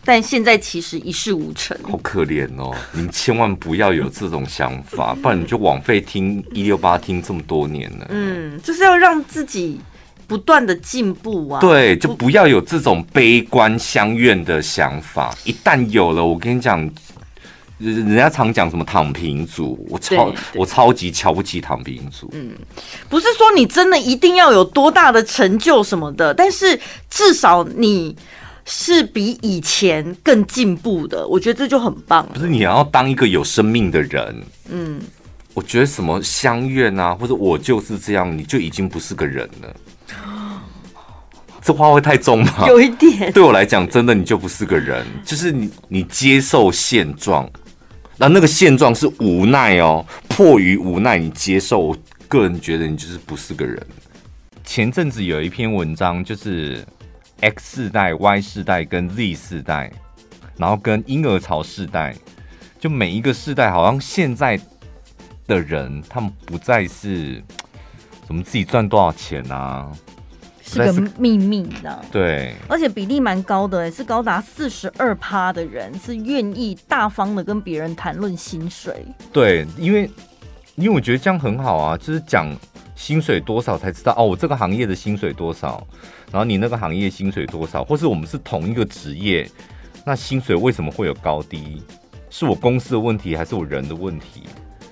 [0.08, 1.78] 但现在其实一事无成。
[1.84, 2.74] 好可怜哦！
[2.94, 8.08] 你千万不要有这种想法，不然你就枉费听一六八听这么多年了。
[8.08, 9.82] 嗯，就是要让自己
[10.26, 11.60] 不断的进步啊。
[11.60, 15.36] 对，就不要有这种悲观相怨的想法。
[15.44, 16.90] 一旦有了，我跟你讲。
[17.80, 22.28] 人家常讲什么躺平族，我超我超级瞧不起躺平族。
[22.34, 22.50] 嗯，
[23.08, 28.16] 不是说你真的一定要有多大的成就什么的，但是至少你
[28.70, 32.28] 是比以前更进步的，我觉得这就很棒。
[32.34, 35.00] 不是你要当一个有生命的人，嗯，
[35.54, 39.76] 我觉得什么相怨啊，或者我就是这样，你就已经不是个人了。
[41.64, 42.68] 这话会太重吗？
[42.68, 43.32] 有一点。
[43.32, 47.50] 对我来讲，真的你就不是个人，就是你你接受现状。
[48.18, 51.80] 那那个现状是无奈哦，迫于无奈你接受。
[51.80, 53.82] 我个人觉得你就是不是个人。
[54.66, 56.84] 前阵子有一篇文章，就是
[57.42, 59.92] X 世代、Y 世代跟 Z 世代，
[60.58, 62.16] 然后跟婴儿潮世代，
[62.80, 64.60] 就每一个世代好像现在
[65.46, 67.44] 的人，他们不再是
[68.26, 69.92] 怎么自己赚多少钱啊。
[70.70, 79.06] 是个秘密的，对，而且比例蛮高的，是高达四十二趴的人是愿意大方的跟别人谈论薪水。
[79.32, 80.12] 对，因为
[80.76, 82.54] 因为我觉得这样很好啊，就是讲
[82.98, 85.86] 薪水多少才知道哦，我这个行业的薪水多少，
[86.32, 89.48] 然后你那个行业薪水多少，或是我们是同一个职业，
[90.04, 91.84] 那薪水为什么会有高低？
[92.32, 94.42] 是我公司的问题，还是我人的问题？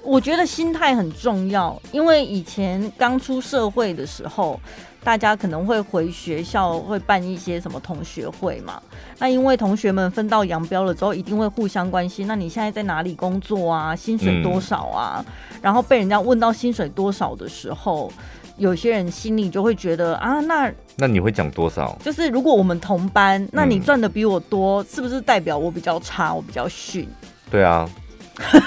[0.04, 4.60] 我觉得心态很重要，因为以前刚出社会的时候。
[5.06, 8.82] 大家可能会回学校，会办一些什么同学会嘛？
[9.20, 12.26] 那因为同学们分道扬镳了之后，一定会互相关心。
[12.26, 13.96] 那你现在在哪里工作啊？
[13.96, 15.24] 薪水多少啊？
[15.24, 18.12] 嗯、然后被人家问到薪水多少的时候，
[18.58, 21.96] 有些人心里就会觉得啊，那那你会讲多少？
[22.04, 27.08] 就是如果我们同班，那你赚的比我多，嗯、是不是代表我比较差，我比较逊？
[27.52, 27.88] 对啊，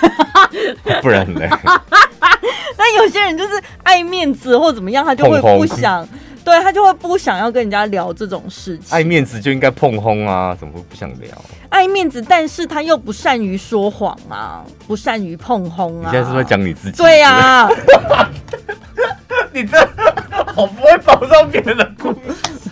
[1.02, 1.40] 不然呢？
[2.78, 6.08] 那有些人就是爱面子或怎么样，他就会不想。
[6.48, 8.86] 对，他就会不想要跟人家聊这种事情。
[8.88, 11.28] 爱面子就应该碰轰啊，怎么会不想聊？
[11.68, 16.06] 爱面子，但是他又不善于说谎啊，不善于碰轰啊。
[16.06, 16.96] 你现在是不是在讲你自己？
[16.96, 17.68] 对呀、啊，
[19.52, 19.76] 你这
[20.54, 22.70] 好不会保障别人的故事。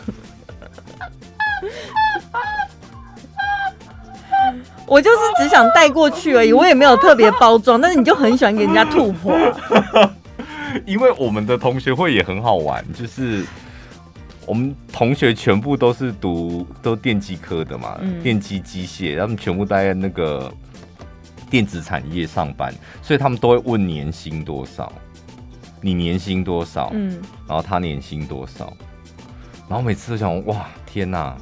[4.87, 9.37] 我就是只想带过去而已，我也没有特别包装，但是你就很喜欢给人家吐破。
[10.87, 13.45] 因为我们的同学会也很好玩，就是。
[14.47, 20.53] 我们同学全部都是读都电机科的嘛，嗯、电机机械，他们全部待在那个
[21.51, 24.93] 电子产业上班，所以他们都会问年薪多少，
[25.81, 26.91] 你年薪多少？
[26.95, 28.73] 嗯，然后他年薪多少？
[29.69, 31.37] 然后每次都想，哇，天哪，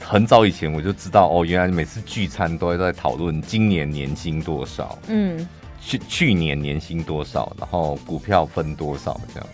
[0.00, 5.46] 很早以前我就知道哦，原来每次聚餐都会在讨论今年年薪多少，嗯，
[5.82, 9.48] 去去年年薪多少，然后股票分多少这样。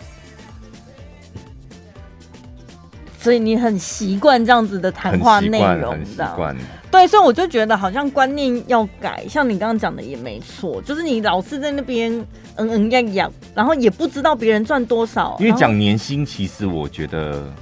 [3.21, 6.55] 所以你很习惯这样子的谈话内容，很习惯。
[6.89, 12.11] 对，所以我就觉得好像观念要改，像你刚刚讲的也没错，就是你老是在那边
[12.55, 15.35] 嗯嗯呀呀，然后也不知道别人赚多少。
[15.39, 17.53] 因为讲年薪，其实我觉得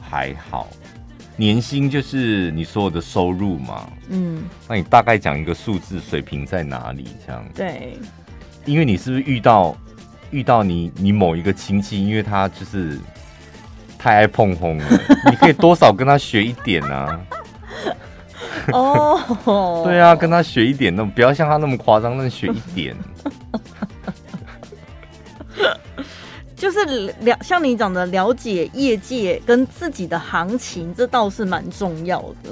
[0.00, 0.66] 还好，
[1.36, 3.86] 年薪就是你所有的收入嘛。
[4.08, 7.06] 嗯，那你大概讲一个数字水平在哪里？
[7.26, 7.44] 这样。
[7.54, 7.98] 对。
[8.64, 9.76] 因为你是不是遇到
[10.30, 12.98] 遇到你你某一个亲戚，因为他就是。
[14.02, 14.84] 太爱碰红了，
[15.30, 17.20] 你可以多少跟他学一点啊？
[18.72, 19.84] 哦，oh.
[19.86, 22.96] 对啊，跟他学一点，那不要像他那么夸张，那学一点。
[26.56, 26.84] 就是
[27.20, 32.50] 了，像你讲的，了解业界跟自己的行情，这倒是蛮重要的。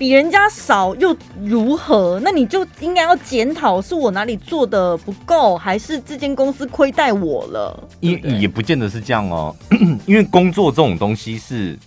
[0.00, 2.18] 比人家少又如何？
[2.24, 7.88] 那你就应该要检讨，是我哪里做的不够，还是这间公司亏待我了？
[8.00, 9.54] 也也不见得是这样哦，
[10.06, 11.78] 因为工作这种东西是，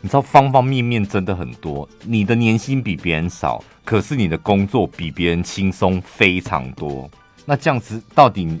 [0.00, 1.88] 你知道方方面面真的很多。
[2.04, 7.10] 你的年薪比别人少，可是你的工作比别人轻松非常多。
[7.44, 8.56] 那这样子到底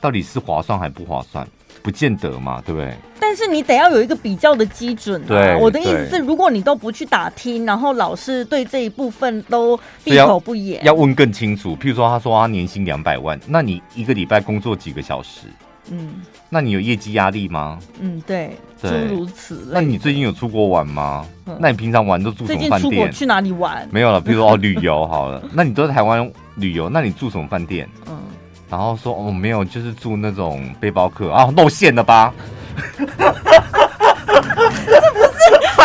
[0.00, 1.46] 到底是划算还不划算？
[1.82, 2.94] 不见得嘛，对不对？
[3.20, 5.28] 但是你得要有一个比较的基准啊。
[5.28, 11.76] 对，我的意思是，如果你都不去打听，然后老是对这一部分都闭口不言，要问更清楚。
[11.76, 15.48] 譬如说，他说他年薪两百万，那你一个礼拜工作几个小时？
[15.90, 16.16] 嗯，
[16.50, 17.78] 那你有业绩压力吗？
[17.98, 19.70] 嗯，对，诸如此类。
[19.72, 21.26] 那你最近有出国玩吗？
[21.58, 22.70] 那你平常玩都住什么饭店？
[22.70, 23.88] 最近出国去哪里玩？
[23.90, 25.42] 没有了，比如说哦，旅游好了。
[25.52, 27.88] 那你都在台湾旅游，那你住什么饭店？
[28.06, 28.18] 嗯，
[28.70, 32.32] 然后说哦，没有，就是住那种背包客啊，露馅了吧？
[32.76, 32.84] 这
[35.12, 35.30] 不是，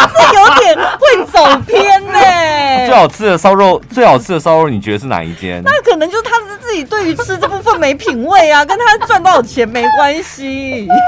[0.09, 2.85] 是有点会走偏呢、欸。
[2.87, 5.61] 最好吃的烧肉，最好吃的烧肉，你觉得是哪一间？
[5.63, 10.87] 那可能就是他是自己对于吃这部分没品味啊， 跟他赚多少钱没关系。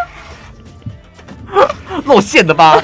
[2.06, 2.82] 露馅的吧？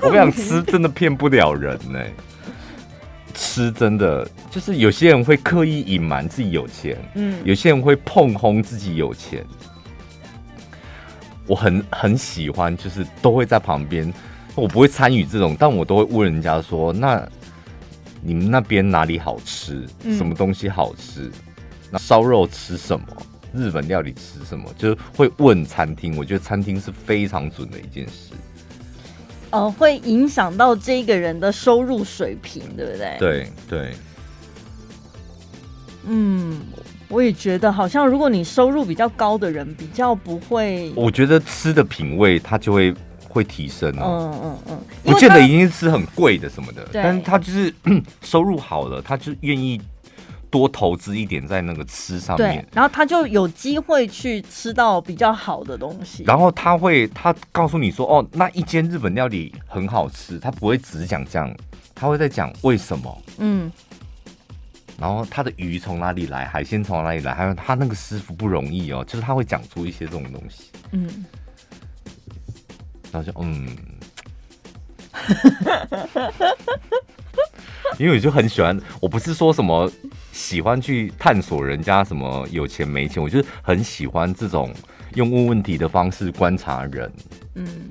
[0.00, 2.14] 我跟你讲，吃真的骗不了人呢、欸。
[3.34, 9.44] 吃真的就是有些人会刻意隐瞒自己有钱，嗯，有些人会碰轰自己有钱。
[11.44, 14.14] 我很很喜欢，就是都会在旁边，
[14.54, 17.28] 我不会参与这种，但我都会问人家说：“那
[18.22, 19.84] 你们那边哪里好吃？
[20.16, 21.22] 什么东西好吃？
[21.22, 21.32] 嗯、
[21.90, 23.06] 那烧肉吃什么？
[23.52, 28.32] 日本料理吃什么？”就是会问餐厅，我觉得餐厅是非常准的一件事。
[29.50, 33.16] 哦、呃，会影响到这个人的收入水平，对不对？
[33.18, 33.92] 对对。
[36.08, 36.60] 嗯。
[37.08, 40.90] 我也觉得，好像如果你收入比较高的人，比较不会。
[40.96, 42.92] 我觉得吃的品味，它就会
[43.28, 44.32] 会提升哦。
[44.32, 47.72] 嗯嗯嗯，不见得一定是吃很贵的什么的，但是他就是
[48.22, 49.80] 收入好了，他就愿意
[50.50, 52.64] 多投资一点在那个吃上面。
[52.64, 56.24] 对，然后他就有机会去吃到比较好的东西。
[56.24, 61.54] 然后他会，他告诉你说，哦，那一间日本料理很好吃，他不会只讲这样，
[61.94, 63.22] 他会在讲为什么。
[63.38, 63.70] 嗯。
[64.98, 70.70] 然后他的鱼从哪里来，海鲜从哪里来，还有他那个师傅不容易哦，就是他会讲出一些这种东西。
[70.92, 71.24] 嗯，
[73.10, 73.76] 然后就嗯，
[77.98, 79.90] 因为我就很喜欢，我不是说什么
[80.32, 84.72] 喜欢去探索人家什么有钱没钱，我就是很喜欢这种
[85.14, 87.12] 用问问题的方式观察人。
[87.54, 87.88] 嗯。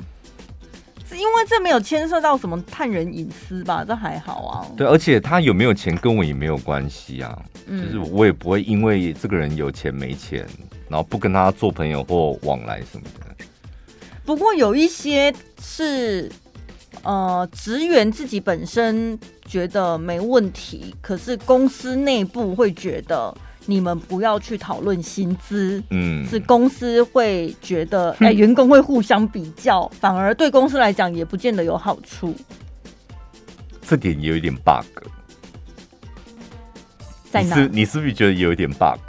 [1.23, 4.67] 因为这没有牵涉到什么探人隐私吧，这还好啊。
[4.75, 7.41] 对，而且他有没有钱跟我也没有关系啊。
[7.65, 10.45] 嗯，就是我也不会因为这个人有钱没钱，
[10.89, 13.45] 然后不跟他做朋友或往来什么的。
[14.25, 16.29] 不过有一些是
[17.03, 23.33] 呃，职员自己本身觉得没问题，可是公司内部会觉得。
[23.65, 32.35] 你们不要去讨论薪资，嗯，是公司会觉得， 哎、欸，员工会互相比较，反而对公司来讲也不见得有好处。
[33.81, 34.85] 这点也有一点 bug，
[37.29, 37.55] 在哪？
[37.55, 38.99] 你是你是不是觉得有一点 bug？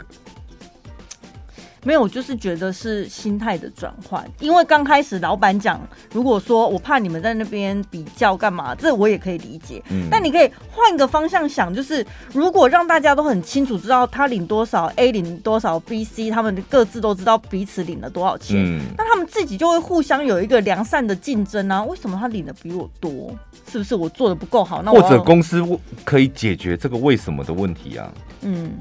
[1.85, 4.25] 没有，我就是觉得是心态的转换。
[4.39, 5.79] 因为刚开始老板讲，
[6.11, 9.83] 如果说我怕你们在那边比较干嘛，这我也可以理解。
[9.91, 21.83] 嗯，但你可以换个方向想，就是如果让大家都很清楚知道他领多少，A 领多少，B、C 他们各自都知道彼此领了多少钱，嗯，那他们自己就会互相有一个良善的竞争啊。
[21.83, 23.31] 为什么他领的比我多？
[23.71, 24.81] 是不是我做的不够好？
[24.81, 25.63] 那或者公司
[26.03, 28.11] 可以解决这个为什么的问题啊？
[28.41, 28.73] 嗯，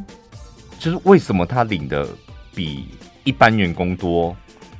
[0.78, 2.08] 就是为什么他领的。
[2.54, 2.86] 比
[3.24, 4.36] 一般员工多，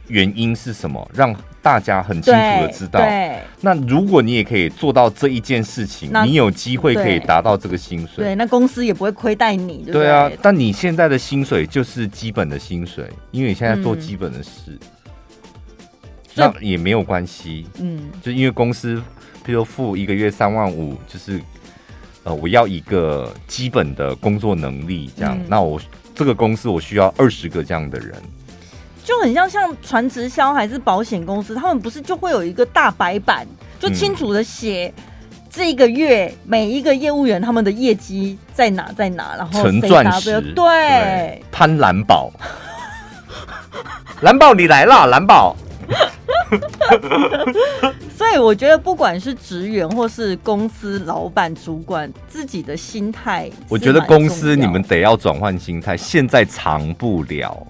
[0.09, 3.01] 原因是什么，让大家很清楚的知道。
[3.61, 8.25] 那如果你也可以做到这一件事情，你有机会可以达到这个薪水。
[8.25, 10.03] 对，那公司也不会亏待你，对不对？
[10.03, 14.79] 对啊，但你现在的薪水就是基本的薪水，因为你现在做基本的事，嗯、
[16.35, 17.67] 那也没有关系。
[17.79, 19.03] 嗯，就因为公司，
[19.43, 21.41] 比如付一个月三万五，就是
[22.25, 25.81] 呃，我要一个基本的工作能力，这样，嗯、那我
[26.15, 28.15] 这个公司我需要二十个这样的人。
[29.03, 33.47] 就很像像传直销还是保险公司，他们不是就会有一个大白板，
[33.79, 34.91] 就清楚的写
[35.51, 40.41] 这一个月每一个业务员他们的业绩在哪在哪，然后成钻石。
[40.41, 41.43] 对，对。
[41.53, 42.33] 攀蓝宝，
[44.23, 45.55] 蓝宝你来啦，蓝宝。
[48.17, 57.67] 所以我觉得不管是职员或是公司老板主管，自己的心态，我觉得公司你们得要转换心态，现在长不了。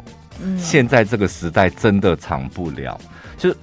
[0.59, 3.01] 现在这个时代真的长不了，
[3.39, 3.55] 就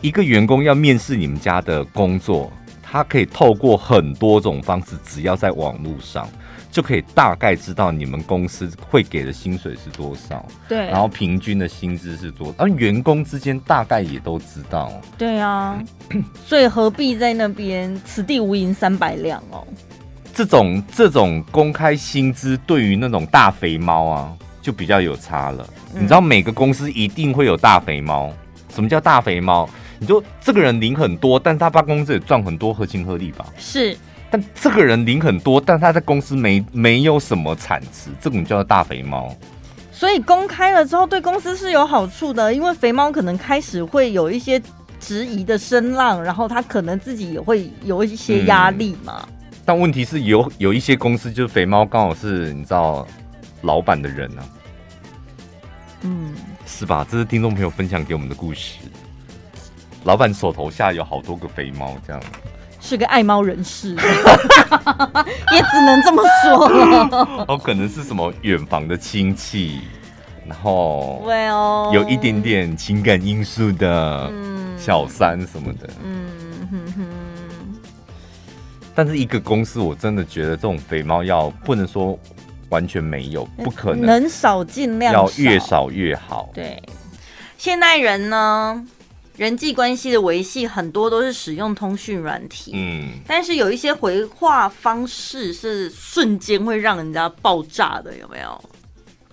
[0.00, 2.52] 一个员工要面试你们家的工作，
[2.82, 6.28] 他可以透过很多种方式，只要在网络上
[6.74, 15.80] 就可以大概知道你们公司会给的薪水是多少，对，然后平均的薪资是多少，而员工之间大概也都知道，对啊，
[16.44, 19.64] 所以何必在那边此地无银三百两哦？
[20.34, 24.36] 这种这种公开薪资对于那种大肥猫啊。
[24.64, 28.32] 就比较有差了，你知道每个公司一定会有大肥猫。
[28.74, 29.68] 什么叫大肥猫？
[29.98, 33.44] 你就这个人领很多，但他办公室也赚很多，合情合理吧？
[33.58, 33.94] 是。
[34.34, 39.32] 但这个人领很多，但他在公司没没有什么产值，这种叫做大肥猫。
[39.92, 44.60] 所以公开了之后，对公司是有好处的，因为肥猫可能开始会有一些
[44.98, 49.24] 质疑的声浪，然后他可能自己也会有一些压力嘛。
[49.28, 49.34] 嗯。
[49.64, 53.06] 但问题是有有一些公司就是肥猫刚好是你知道。
[53.62, 54.48] 老板的人呢、啊？
[56.02, 56.34] 嗯，
[56.66, 57.06] 是吧？
[57.10, 58.76] 这是听众朋友分享给我们的故事。
[60.02, 62.22] 老板手头下有好多个肥猫，这样
[62.86, 67.46] 是个爱猫人士， 也只能这么说了。
[67.48, 69.80] 哦，可能是什么远房的亲戚，
[70.46, 71.24] 然后
[71.94, 74.30] 有一点点情感因素的
[74.76, 75.88] 小三什么的。
[76.04, 76.28] 嗯
[76.70, 77.06] 哼哼。
[78.94, 82.18] 但是一个公司，我真的觉得这种肥猫要不能说。
[82.70, 86.50] 完全没有，不可能，能少尽量，要越少越好。
[86.52, 86.82] 对，
[87.56, 88.84] 现代人呢，
[89.36, 98.64] 人际关系的维系很多都是使用通讯软体，嗯，但是有一些回话方式是瞬间会让人家爆炸的，有没有？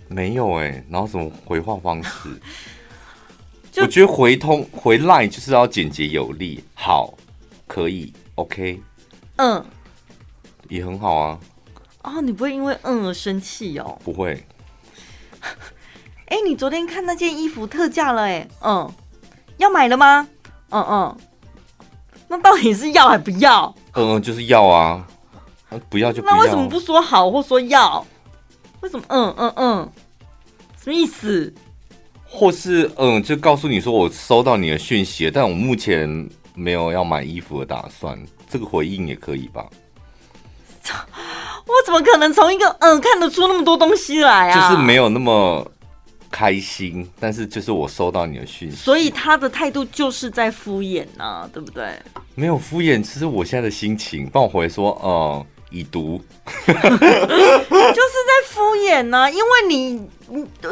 [0.08, 2.30] 没有哎、欸，然后什么回话方式？
[3.72, 7.14] 就我觉得回通回 line 就是要简洁有力，好，
[7.68, 8.82] 可以，OK，
[9.38, 9.64] 嗯，
[10.68, 11.40] 也很好啊。
[12.04, 14.02] 哦，你不会因为嗯而生气哦？
[14.04, 14.44] 不会。
[16.26, 18.92] 哎，你昨天看那件衣服特价了，哎，嗯，
[19.62, 20.28] 要买了吗？
[20.70, 21.18] 嗯嗯，
[22.28, 23.74] 那到底是要还不要？
[23.94, 25.06] 嗯嗯，就是要啊，
[25.90, 26.36] 不要就不要。
[26.36, 28.06] 那为什么不说好或说要？
[28.82, 29.90] 为什么嗯嗯嗯？
[30.82, 31.54] 什么意思？
[32.26, 38.18] 或是嗯，就告诉你说我收到你的讯息，但我目前没有要买衣服的打算，
[38.50, 39.66] 这个回应也可以吧？
[41.68, 44.70] 我怎么可能从一个嗯看得出那么多东西来啊？
[44.70, 45.66] 就是没有那么
[46.32, 51.94] 开心，但是就是我收到你的讯息，所以他的态度就是在敷衍呐、啊，对不对？
[52.34, 56.20] 没有敷衍，其实我现在的心情，帮我回说，嗯，已读，
[56.66, 60.08] 就是在敷衍呢、啊，因为你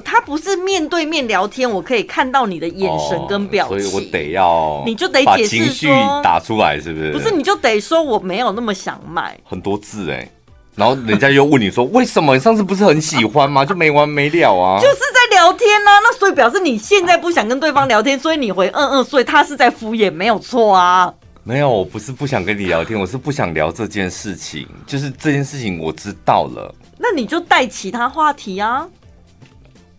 [0.03, 5.87] 他不是面对面聊天，我可以看到你的眼神跟表情，哦、所以我得要，你就得解释说，把情绪
[6.23, 7.11] 打出来，是不是？
[7.11, 10.31] 不是，你就得说我没有那么想买，很多字哎、欸。
[10.79, 14.79] 然后人家又问你说：“为什么你上次不是很喜欢吗？” 就没完没了啊！
[14.79, 21.13] 就是在聊天啊，那所以表示你现在不想跟对方聊天，所以你回嗯嗯，所以他是在敷衍，没有错啊。
[21.43, 24.65] 没有，我不是不想跟你聊天，我是不想聊这件事情。
[24.87, 28.87] 就是这件事情我知道了，那你就带其他话题啊。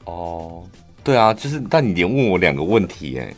[0.07, 0.65] 哦，
[1.05, 3.35] 对啊，就是但你连问我两个问题哎。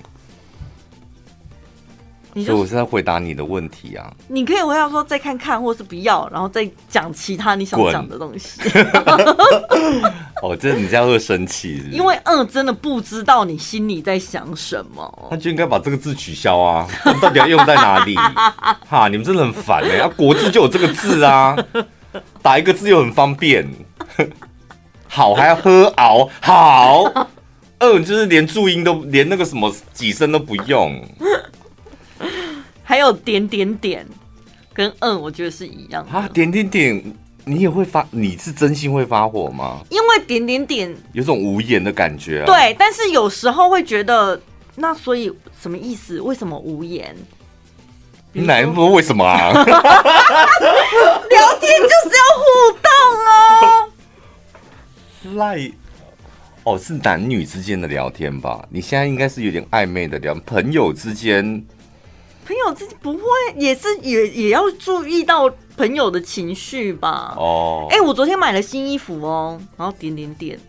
[2.34, 4.10] 所以我是在回答你的问题啊！
[4.28, 8.60] 你可以回答说再看看，或是不要，然后再讲其他你想讲的东西。
[10.42, 11.96] 哦，这你这样会生气是不是？
[11.96, 15.28] 因为二，真的不知道你心里在想什么。
[15.30, 16.88] 他就应该把这个字取消啊！
[17.20, 18.16] 到底要用在哪里？
[18.88, 19.98] 哈，你们真的很烦哎！
[19.98, 21.54] 啊，国字就有这个字啊，
[22.40, 23.68] 打一个字又很方便。
[25.06, 27.04] 好，还要喝熬好。
[27.78, 31.04] 二，就是连注音都连那个什么几声都不用。
[32.92, 34.06] 还有点点点，
[34.74, 36.12] 跟嗯，我觉得是一样的。
[36.12, 37.02] 啊，点点点，
[37.46, 39.80] 你也会发，你是真心会发火吗？
[39.88, 42.44] 因为点点点有种无言的感觉啊。
[42.44, 44.38] 对，但是有时候会觉得，
[44.76, 46.20] 那所以什么意思？
[46.20, 47.16] 为什么无言？
[48.34, 49.50] 你哪不为什么啊？
[49.54, 49.74] 聊天
[51.80, 52.42] 就是要互
[52.82, 52.90] 动
[53.24, 53.88] 哦。
[55.36, 55.72] 赖
[56.64, 58.62] 哦，是男女之间的聊天吧？
[58.68, 61.64] 你现在应该是有点暧昧的聊，朋友之间。
[62.52, 63.22] 朋友自己不会，
[63.56, 67.34] 也是也也要注意到朋友的情绪吧。
[67.38, 70.60] 哦，哎，我昨天买了新衣服哦，然后点点点，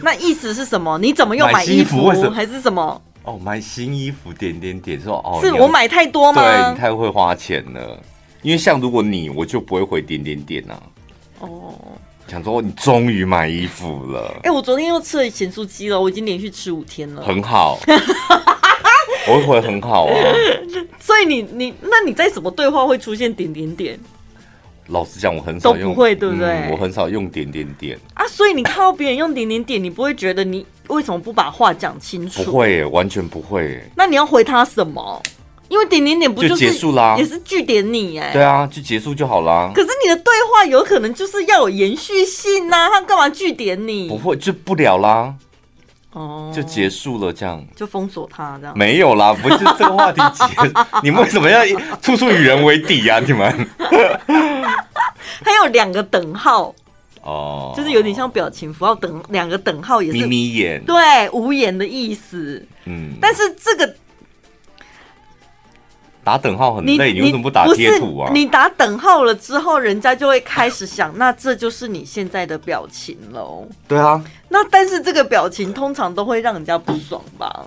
[0.00, 0.96] 那意思是什么？
[0.98, 2.08] 你怎么又买衣服？
[2.30, 3.02] 还是什么？
[3.24, 6.42] 哦，买新衣服点点点，说哦，是我买太多吗？
[6.42, 8.00] 对，你太会花钱了。
[8.42, 10.80] 因为像如果你，我就不会回点点点啊。
[11.40, 11.74] 哦，
[12.28, 14.32] 想说你终于买衣服了。
[14.44, 17.80] 哎，我昨天又吃了咸酥鸡了，我已经连续吃五天了，很好。
[19.28, 20.14] 我会很好啊，
[20.98, 23.98] 所以你你那你在什么对话会出现点点点？
[24.88, 26.46] 老实讲，我很少用，都不会，对不对？
[26.48, 28.26] 嗯，我很少用点点点啊。
[28.26, 32.42] 所以你看到别人用点点点，你不会觉得你为什么不把话讲清楚？
[32.44, 33.82] 不会，完全不会。
[33.94, 35.22] 那你要回他什么？
[35.68, 38.32] 因为点点点不就结束啦，也是句点你哎。
[38.32, 39.70] 对啊，就结束就好啦。
[39.74, 44.08] 可是你的对话有可能就是要有延续性呐，他干嘛句点你？
[44.08, 45.34] 不会，就不了啦。
[46.12, 48.76] 哦，就结束了，这样就封锁他这样？
[48.76, 50.44] 没有啦，不是这个话题结。
[51.04, 51.64] 你们为什么要
[52.00, 53.20] 处处与人为敌啊？
[53.20, 53.68] 你们
[55.44, 56.74] 还有两个等号
[57.22, 62.66] 哦，就是有点像表情符号等两个等号，也是眯眯眼，对，无言的意思。
[62.86, 63.94] 嗯，但是这个。
[66.28, 68.30] 打等号很累，你，为什么不打贴图啊？
[68.34, 73.66] 你打等号了之后，人家就会开始想，那这就是你现在的表情喽。
[73.88, 77.64] 对啊，那但是这个表情通常都会让人家不爽吧？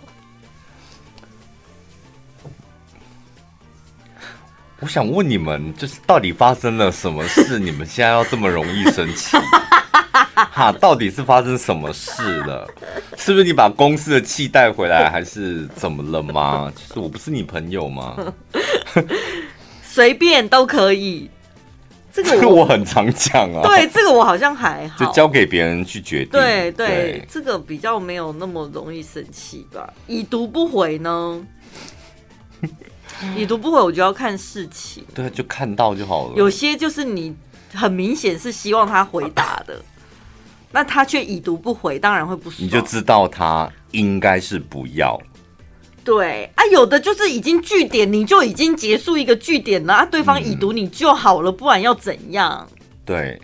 [4.82, 7.59] 我想问你们，就是到底发生了什么事？
[7.59, 9.38] 你们现在要这么容易生气？
[10.34, 12.67] 哈，到底是发生什么事了？
[13.15, 16.71] 是不是你把公司的气带回来，还是怎么了吗？
[16.75, 18.15] 就是我不是你朋友吗？
[19.84, 21.29] 随便都可以。
[22.11, 23.61] 这个我， 很常讲啊。
[23.63, 26.32] 对，这个我好像还好，就交给别人去决定。
[26.32, 29.93] 对对，对，这个比较没有那么容易生气吧？
[30.07, 31.39] 已读不回呢？
[33.36, 35.03] 已读不回，我就要看事情。
[35.13, 36.34] 对，就看到就好了。
[36.36, 37.36] 有些就是你
[37.74, 39.82] 很明显是希望他回答的。
[40.74, 42.65] 那他却已读不回，当然会不爽。
[42.65, 45.19] 你就知道他应该是不要。
[46.03, 52.67] 对啊，有的就是已经据点，你就已经结束一个据点了啊，对方已读你就好了，嗯，不然要怎样？
[53.05, 53.39] 对，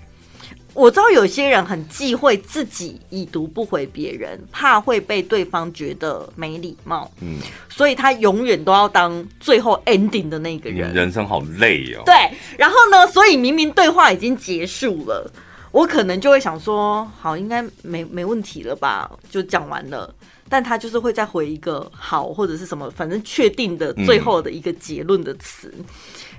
[0.78, 10.93] 我知道有些人很忌讳自己已读不回别人，怕会被对方觉得没礼貌，嗯，所以他永远都要当最后 ending 的那个人。
[10.93, 12.03] 人生好累哦。
[12.05, 12.13] 对，
[12.59, 15.28] 然后呢，所以明明对话已经结束了。
[15.71, 20.13] 我可能就会想说，好，应该没没问题了吧，就讲完了。
[20.49, 25.86] 但他就是会再回一个好或者是什么，反正确定的最后的一个结论的词，嗯，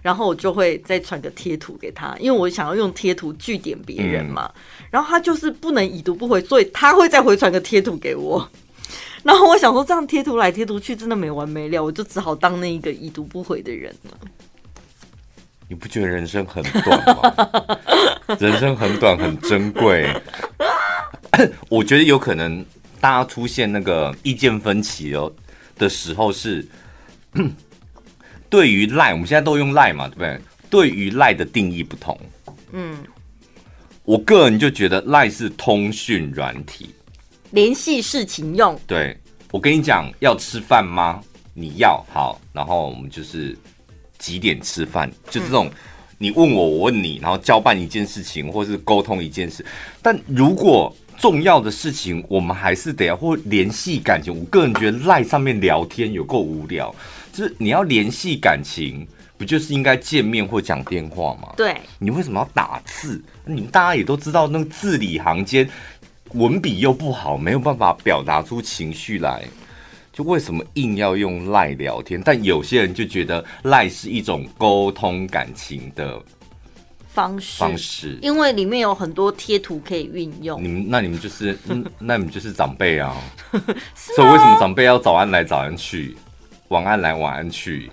[0.03, 4.87] 然后我就会再传个贴图给他，因为我想要用贴图据点别人嘛，嗯。
[4.91, 8.49] 然后他就是不能已读不回，所以他会再回传个贴图给我。
[9.25, 14.19] 然后我想说，这样贴图来贴图去，真的没完没了，我就只好当那一个已读不回的人了。
[15.69, 17.79] 你不觉得人生很短吗？
[18.39, 20.11] 人生很短，很珍贵。
[21.69, 22.65] 我觉得有可能
[23.01, 25.31] 大家出现那个意见分歧哦
[25.77, 26.67] 的时候是，
[28.49, 30.41] 对于赖，我们现在都用赖嘛，对不对？
[30.71, 32.19] 对于赖的定义不同。
[32.73, 32.99] 嗯，
[34.05, 36.91] 我个人就觉得赖是通讯软体，
[37.51, 38.79] 联系事情用。
[38.87, 39.17] 对，
[39.51, 41.21] 我跟你讲，要吃饭吗？
[41.55, 43.57] 你要好，然后我们就是。
[44.19, 45.09] 几点吃饭？
[45.31, 45.71] 就这种，
[46.19, 49.65] 你问我，我问你，然后交办一件事情，或是沟通一件事。
[50.03, 54.37] 但如果重要的事情，我们还是得要或联系感情。
[54.37, 56.93] 我个人觉得赖上面聊天有够无聊。
[57.39, 61.55] 就是你要联系感情，不就是应该见面或讲电话吗？
[61.57, 61.77] 对。
[62.01, 63.23] 你为什么要打字？
[63.45, 65.71] 你们大家也都知道，那个字里行间
[66.33, 69.45] 文笔又不好，没有办法表达出情绪来。
[70.13, 72.21] 就为什么硬要用赖聊天？
[72.25, 76.21] 但有些人就觉得赖是一种沟通感情的
[77.09, 80.61] 方式，方式，因为里面有很多贴图可以运用。
[80.61, 83.15] 你们那你们就是，嗯那你们就是长辈 啊。
[83.95, 86.17] 所以为什么长辈要早安来早安去，
[86.69, 87.91] 晚安来晚安去？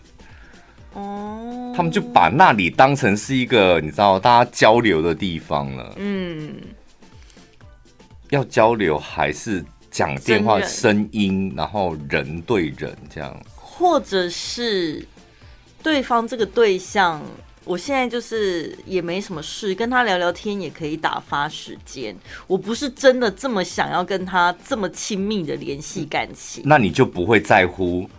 [0.93, 5.93] 哦，他们就把那里当成是一个你知道大家交流的地方了。
[5.97, 6.55] 嗯，
[8.29, 9.63] 要交流还是？
[9.91, 15.07] 讲电话声音，然后人对人这样，或者是
[15.81, 17.21] 对方这个对象
[17.63, 22.13] 我现在就是也没什么事，跟他聊聊天也可以打发时间。
[22.45, 26.61] 我不是真的这么想要跟他这么亲密的联系感情。
[26.65, 28.09] 那你就不会在乎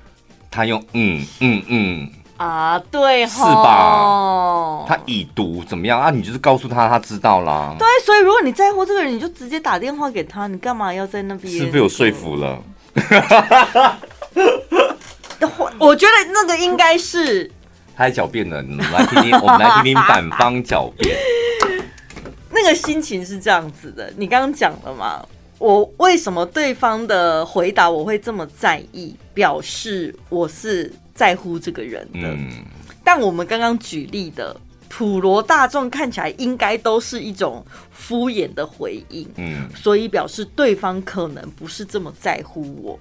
[0.57, 2.79] 他用嗯嗯嗯啊？
[2.91, 4.87] 对，是吧？
[4.89, 6.09] 他已读怎么样啊？
[6.11, 7.77] 你就是告诉他，他知道啦。
[7.79, 11.53] 对，所以如果你在乎这个人，你就直接打电话给他，你干嘛要在那边？
[11.53, 12.59] 是不是有说服了？
[15.79, 17.51] 我觉得那个应该是。
[17.95, 21.15] 他还狡辩呢，我们来听听，我们来听听反方狡辩。
[22.51, 25.23] 那个心情是这样子的，你刚刚讲了嘛？
[25.59, 29.15] 我为什么对方的回答我会这么在意？
[29.33, 32.29] 表示我是在乎这个人的。
[32.29, 32.65] 嗯、
[33.05, 34.55] 但我们刚刚举例的
[34.89, 39.29] 普罗大众看起来应该都是一种敷衍的回应。
[39.37, 42.99] 嗯，所以表示对方可能不是这么在乎我。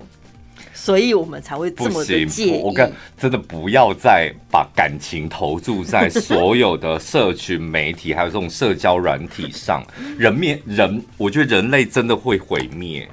[0.73, 2.59] 所以我们才会这么的介意。
[2.61, 9.83] 我跟真的不要再把感情投注在所有的社群媒体，还有这种社交软体上。
[10.17, 13.07] 人面人，我觉得人类真的会毁灭。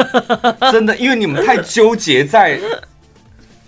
[0.72, 2.60] 真的，因为你们太纠结在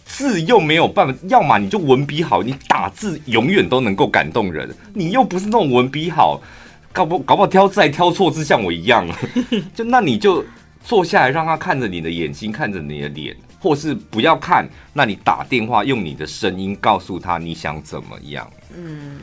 [0.05, 1.19] 字，又没有办法。
[1.29, 4.69] 要么你就文笔好，你打字永远都能够感动人。
[4.93, 6.41] 你又不是那种文笔好，
[6.93, 9.09] 搞不搞不好挑字还挑错字，像我一样。
[9.75, 10.45] 就那你就。
[10.89, 14.67] 坐下来，让他看着你的眼睛，看着你的脸，或是不要看。
[14.95, 18.51] 那你打电话，用你的声音告诉他你想怎么样。
[18.75, 19.21] 嗯，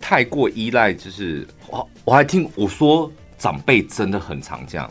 [0.00, 4.90] 太过依赖，就是我我还听我说，长辈真的很常这样。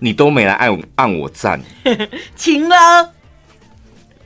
[0.00, 1.60] 你都没来按按我赞，
[2.34, 3.14] 晴了。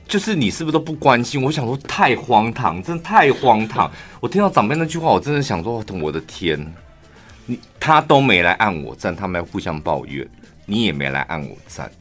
[0.07, 1.43] 就是你是不是都不关心？
[1.43, 3.91] 我想说太荒唐，真的太荒唐。
[4.19, 6.73] 我听到长辈那句话，我真的想说，我的天。
[7.45, 10.27] 你他都没来按我赞，他们要互相抱怨，
[10.65, 11.91] 你也没来按我赞。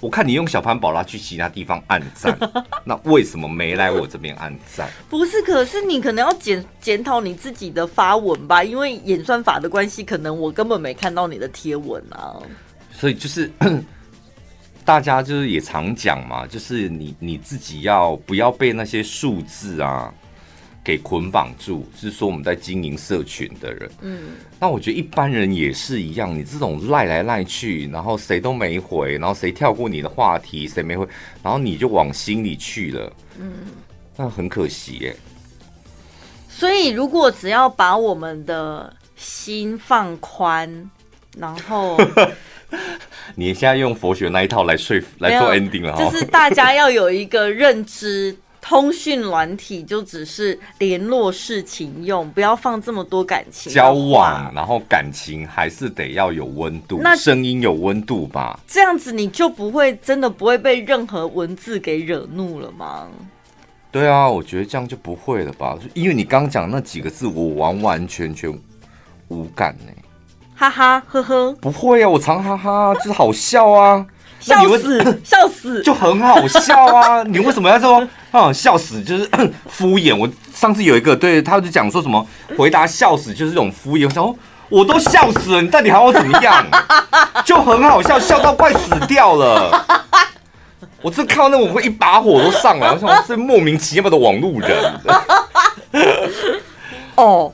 [0.00, 2.36] 我看你用小潘宝拉去其他地方按赞，
[2.82, 4.90] 那为什么没来我这边按赞？
[5.08, 12.34] 不是，可是你可能要检检讨你自己的发文吧，因为演算法的关系，可能我根本没看到你的贴文啊。
[12.90, 13.48] 所以就是
[14.84, 20.12] 大家就是也常讲嘛，就是你你自己要不要被那些数字啊？
[20.84, 23.90] 给捆绑住，是说我们在经营社群的人。
[24.00, 24.18] 嗯，
[24.58, 26.36] 那我觉得一般人也是一样。
[26.36, 31.06] 你这种赖来赖去，然后谁都没回，然后谁跳过你的话题，谁没回，
[31.42, 33.12] 然后你就往心里去了。
[33.38, 33.52] 嗯，
[34.16, 35.16] 那很可惜耶。
[36.48, 40.90] 所以，如果只要把我们的心放宽，
[41.38, 41.96] 然后
[43.34, 48.36] 你现在用佛学那一套来说服来做 ending 了， 就是大家要有一个认知。
[48.62, 58.60] 通讯软体就只是联络事情用，不要放这么多感情交往，然后感情还是得要有温度，那声音有温度吧。
[58.68, 63.08] 这样子你就不会真的不会被任何文字给惹怒了吗？
[63.90, 68.56] 对啊，我觉得这样就不会了吧，因为你刚讲那几个字，我完完全全
[69.26, 69.92] 无感呢。
[70.54, 74.06] 哈哈呵呵，不会啊，我常哈哈， 就是好笑啊。
[74.38, 77.22] 笑死，笑死，就很好笑啊！
[77.22, 78.52] 你为什么要说啊？
[78.52, 79.30] 笑死就是
[79.70, 80.16] 敷衍。
[80.16, 82.26] 我上次有一个对，他就讲说什么
[82.56, 84.06] 回答笑死就是这种敷衍。
[84.06, 84.36] 我想说
[84.68, 86.66] 我都笑死了，你到底还要怎么样？
[87.44, 89.86] 就很好笑，笑到快死掉了。
[91.00, 92.90] 我这看到那我会一把火都上来。
[92.92, 94.94] 我想我是莫名其妙的网路人。
[97.16, 97.52] 哦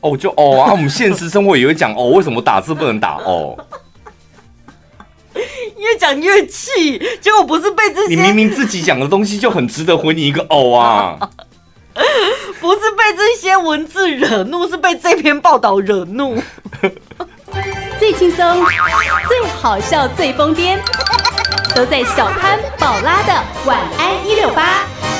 [0.00, 0.72] 哦，就哦啊！
[0.72, 3.56] 我们现实生活也会讲哦，为什么打字不能打哦？
[5.82, 11.18] 越讲越气，结果不是被这些，你明明自己讲的东西就很值得回你一个哦啊，
[12.60, 16.40] 不是被这些文字惹怒，是被这篇报道惹怒。
[17.98, 18.64] 最轻松、
[19.28, 20.78] 最好笑、最疯癫，
[21.74, 23.32] 都在小潘宝拉的
[23.66, 25.11] 晚安一六八。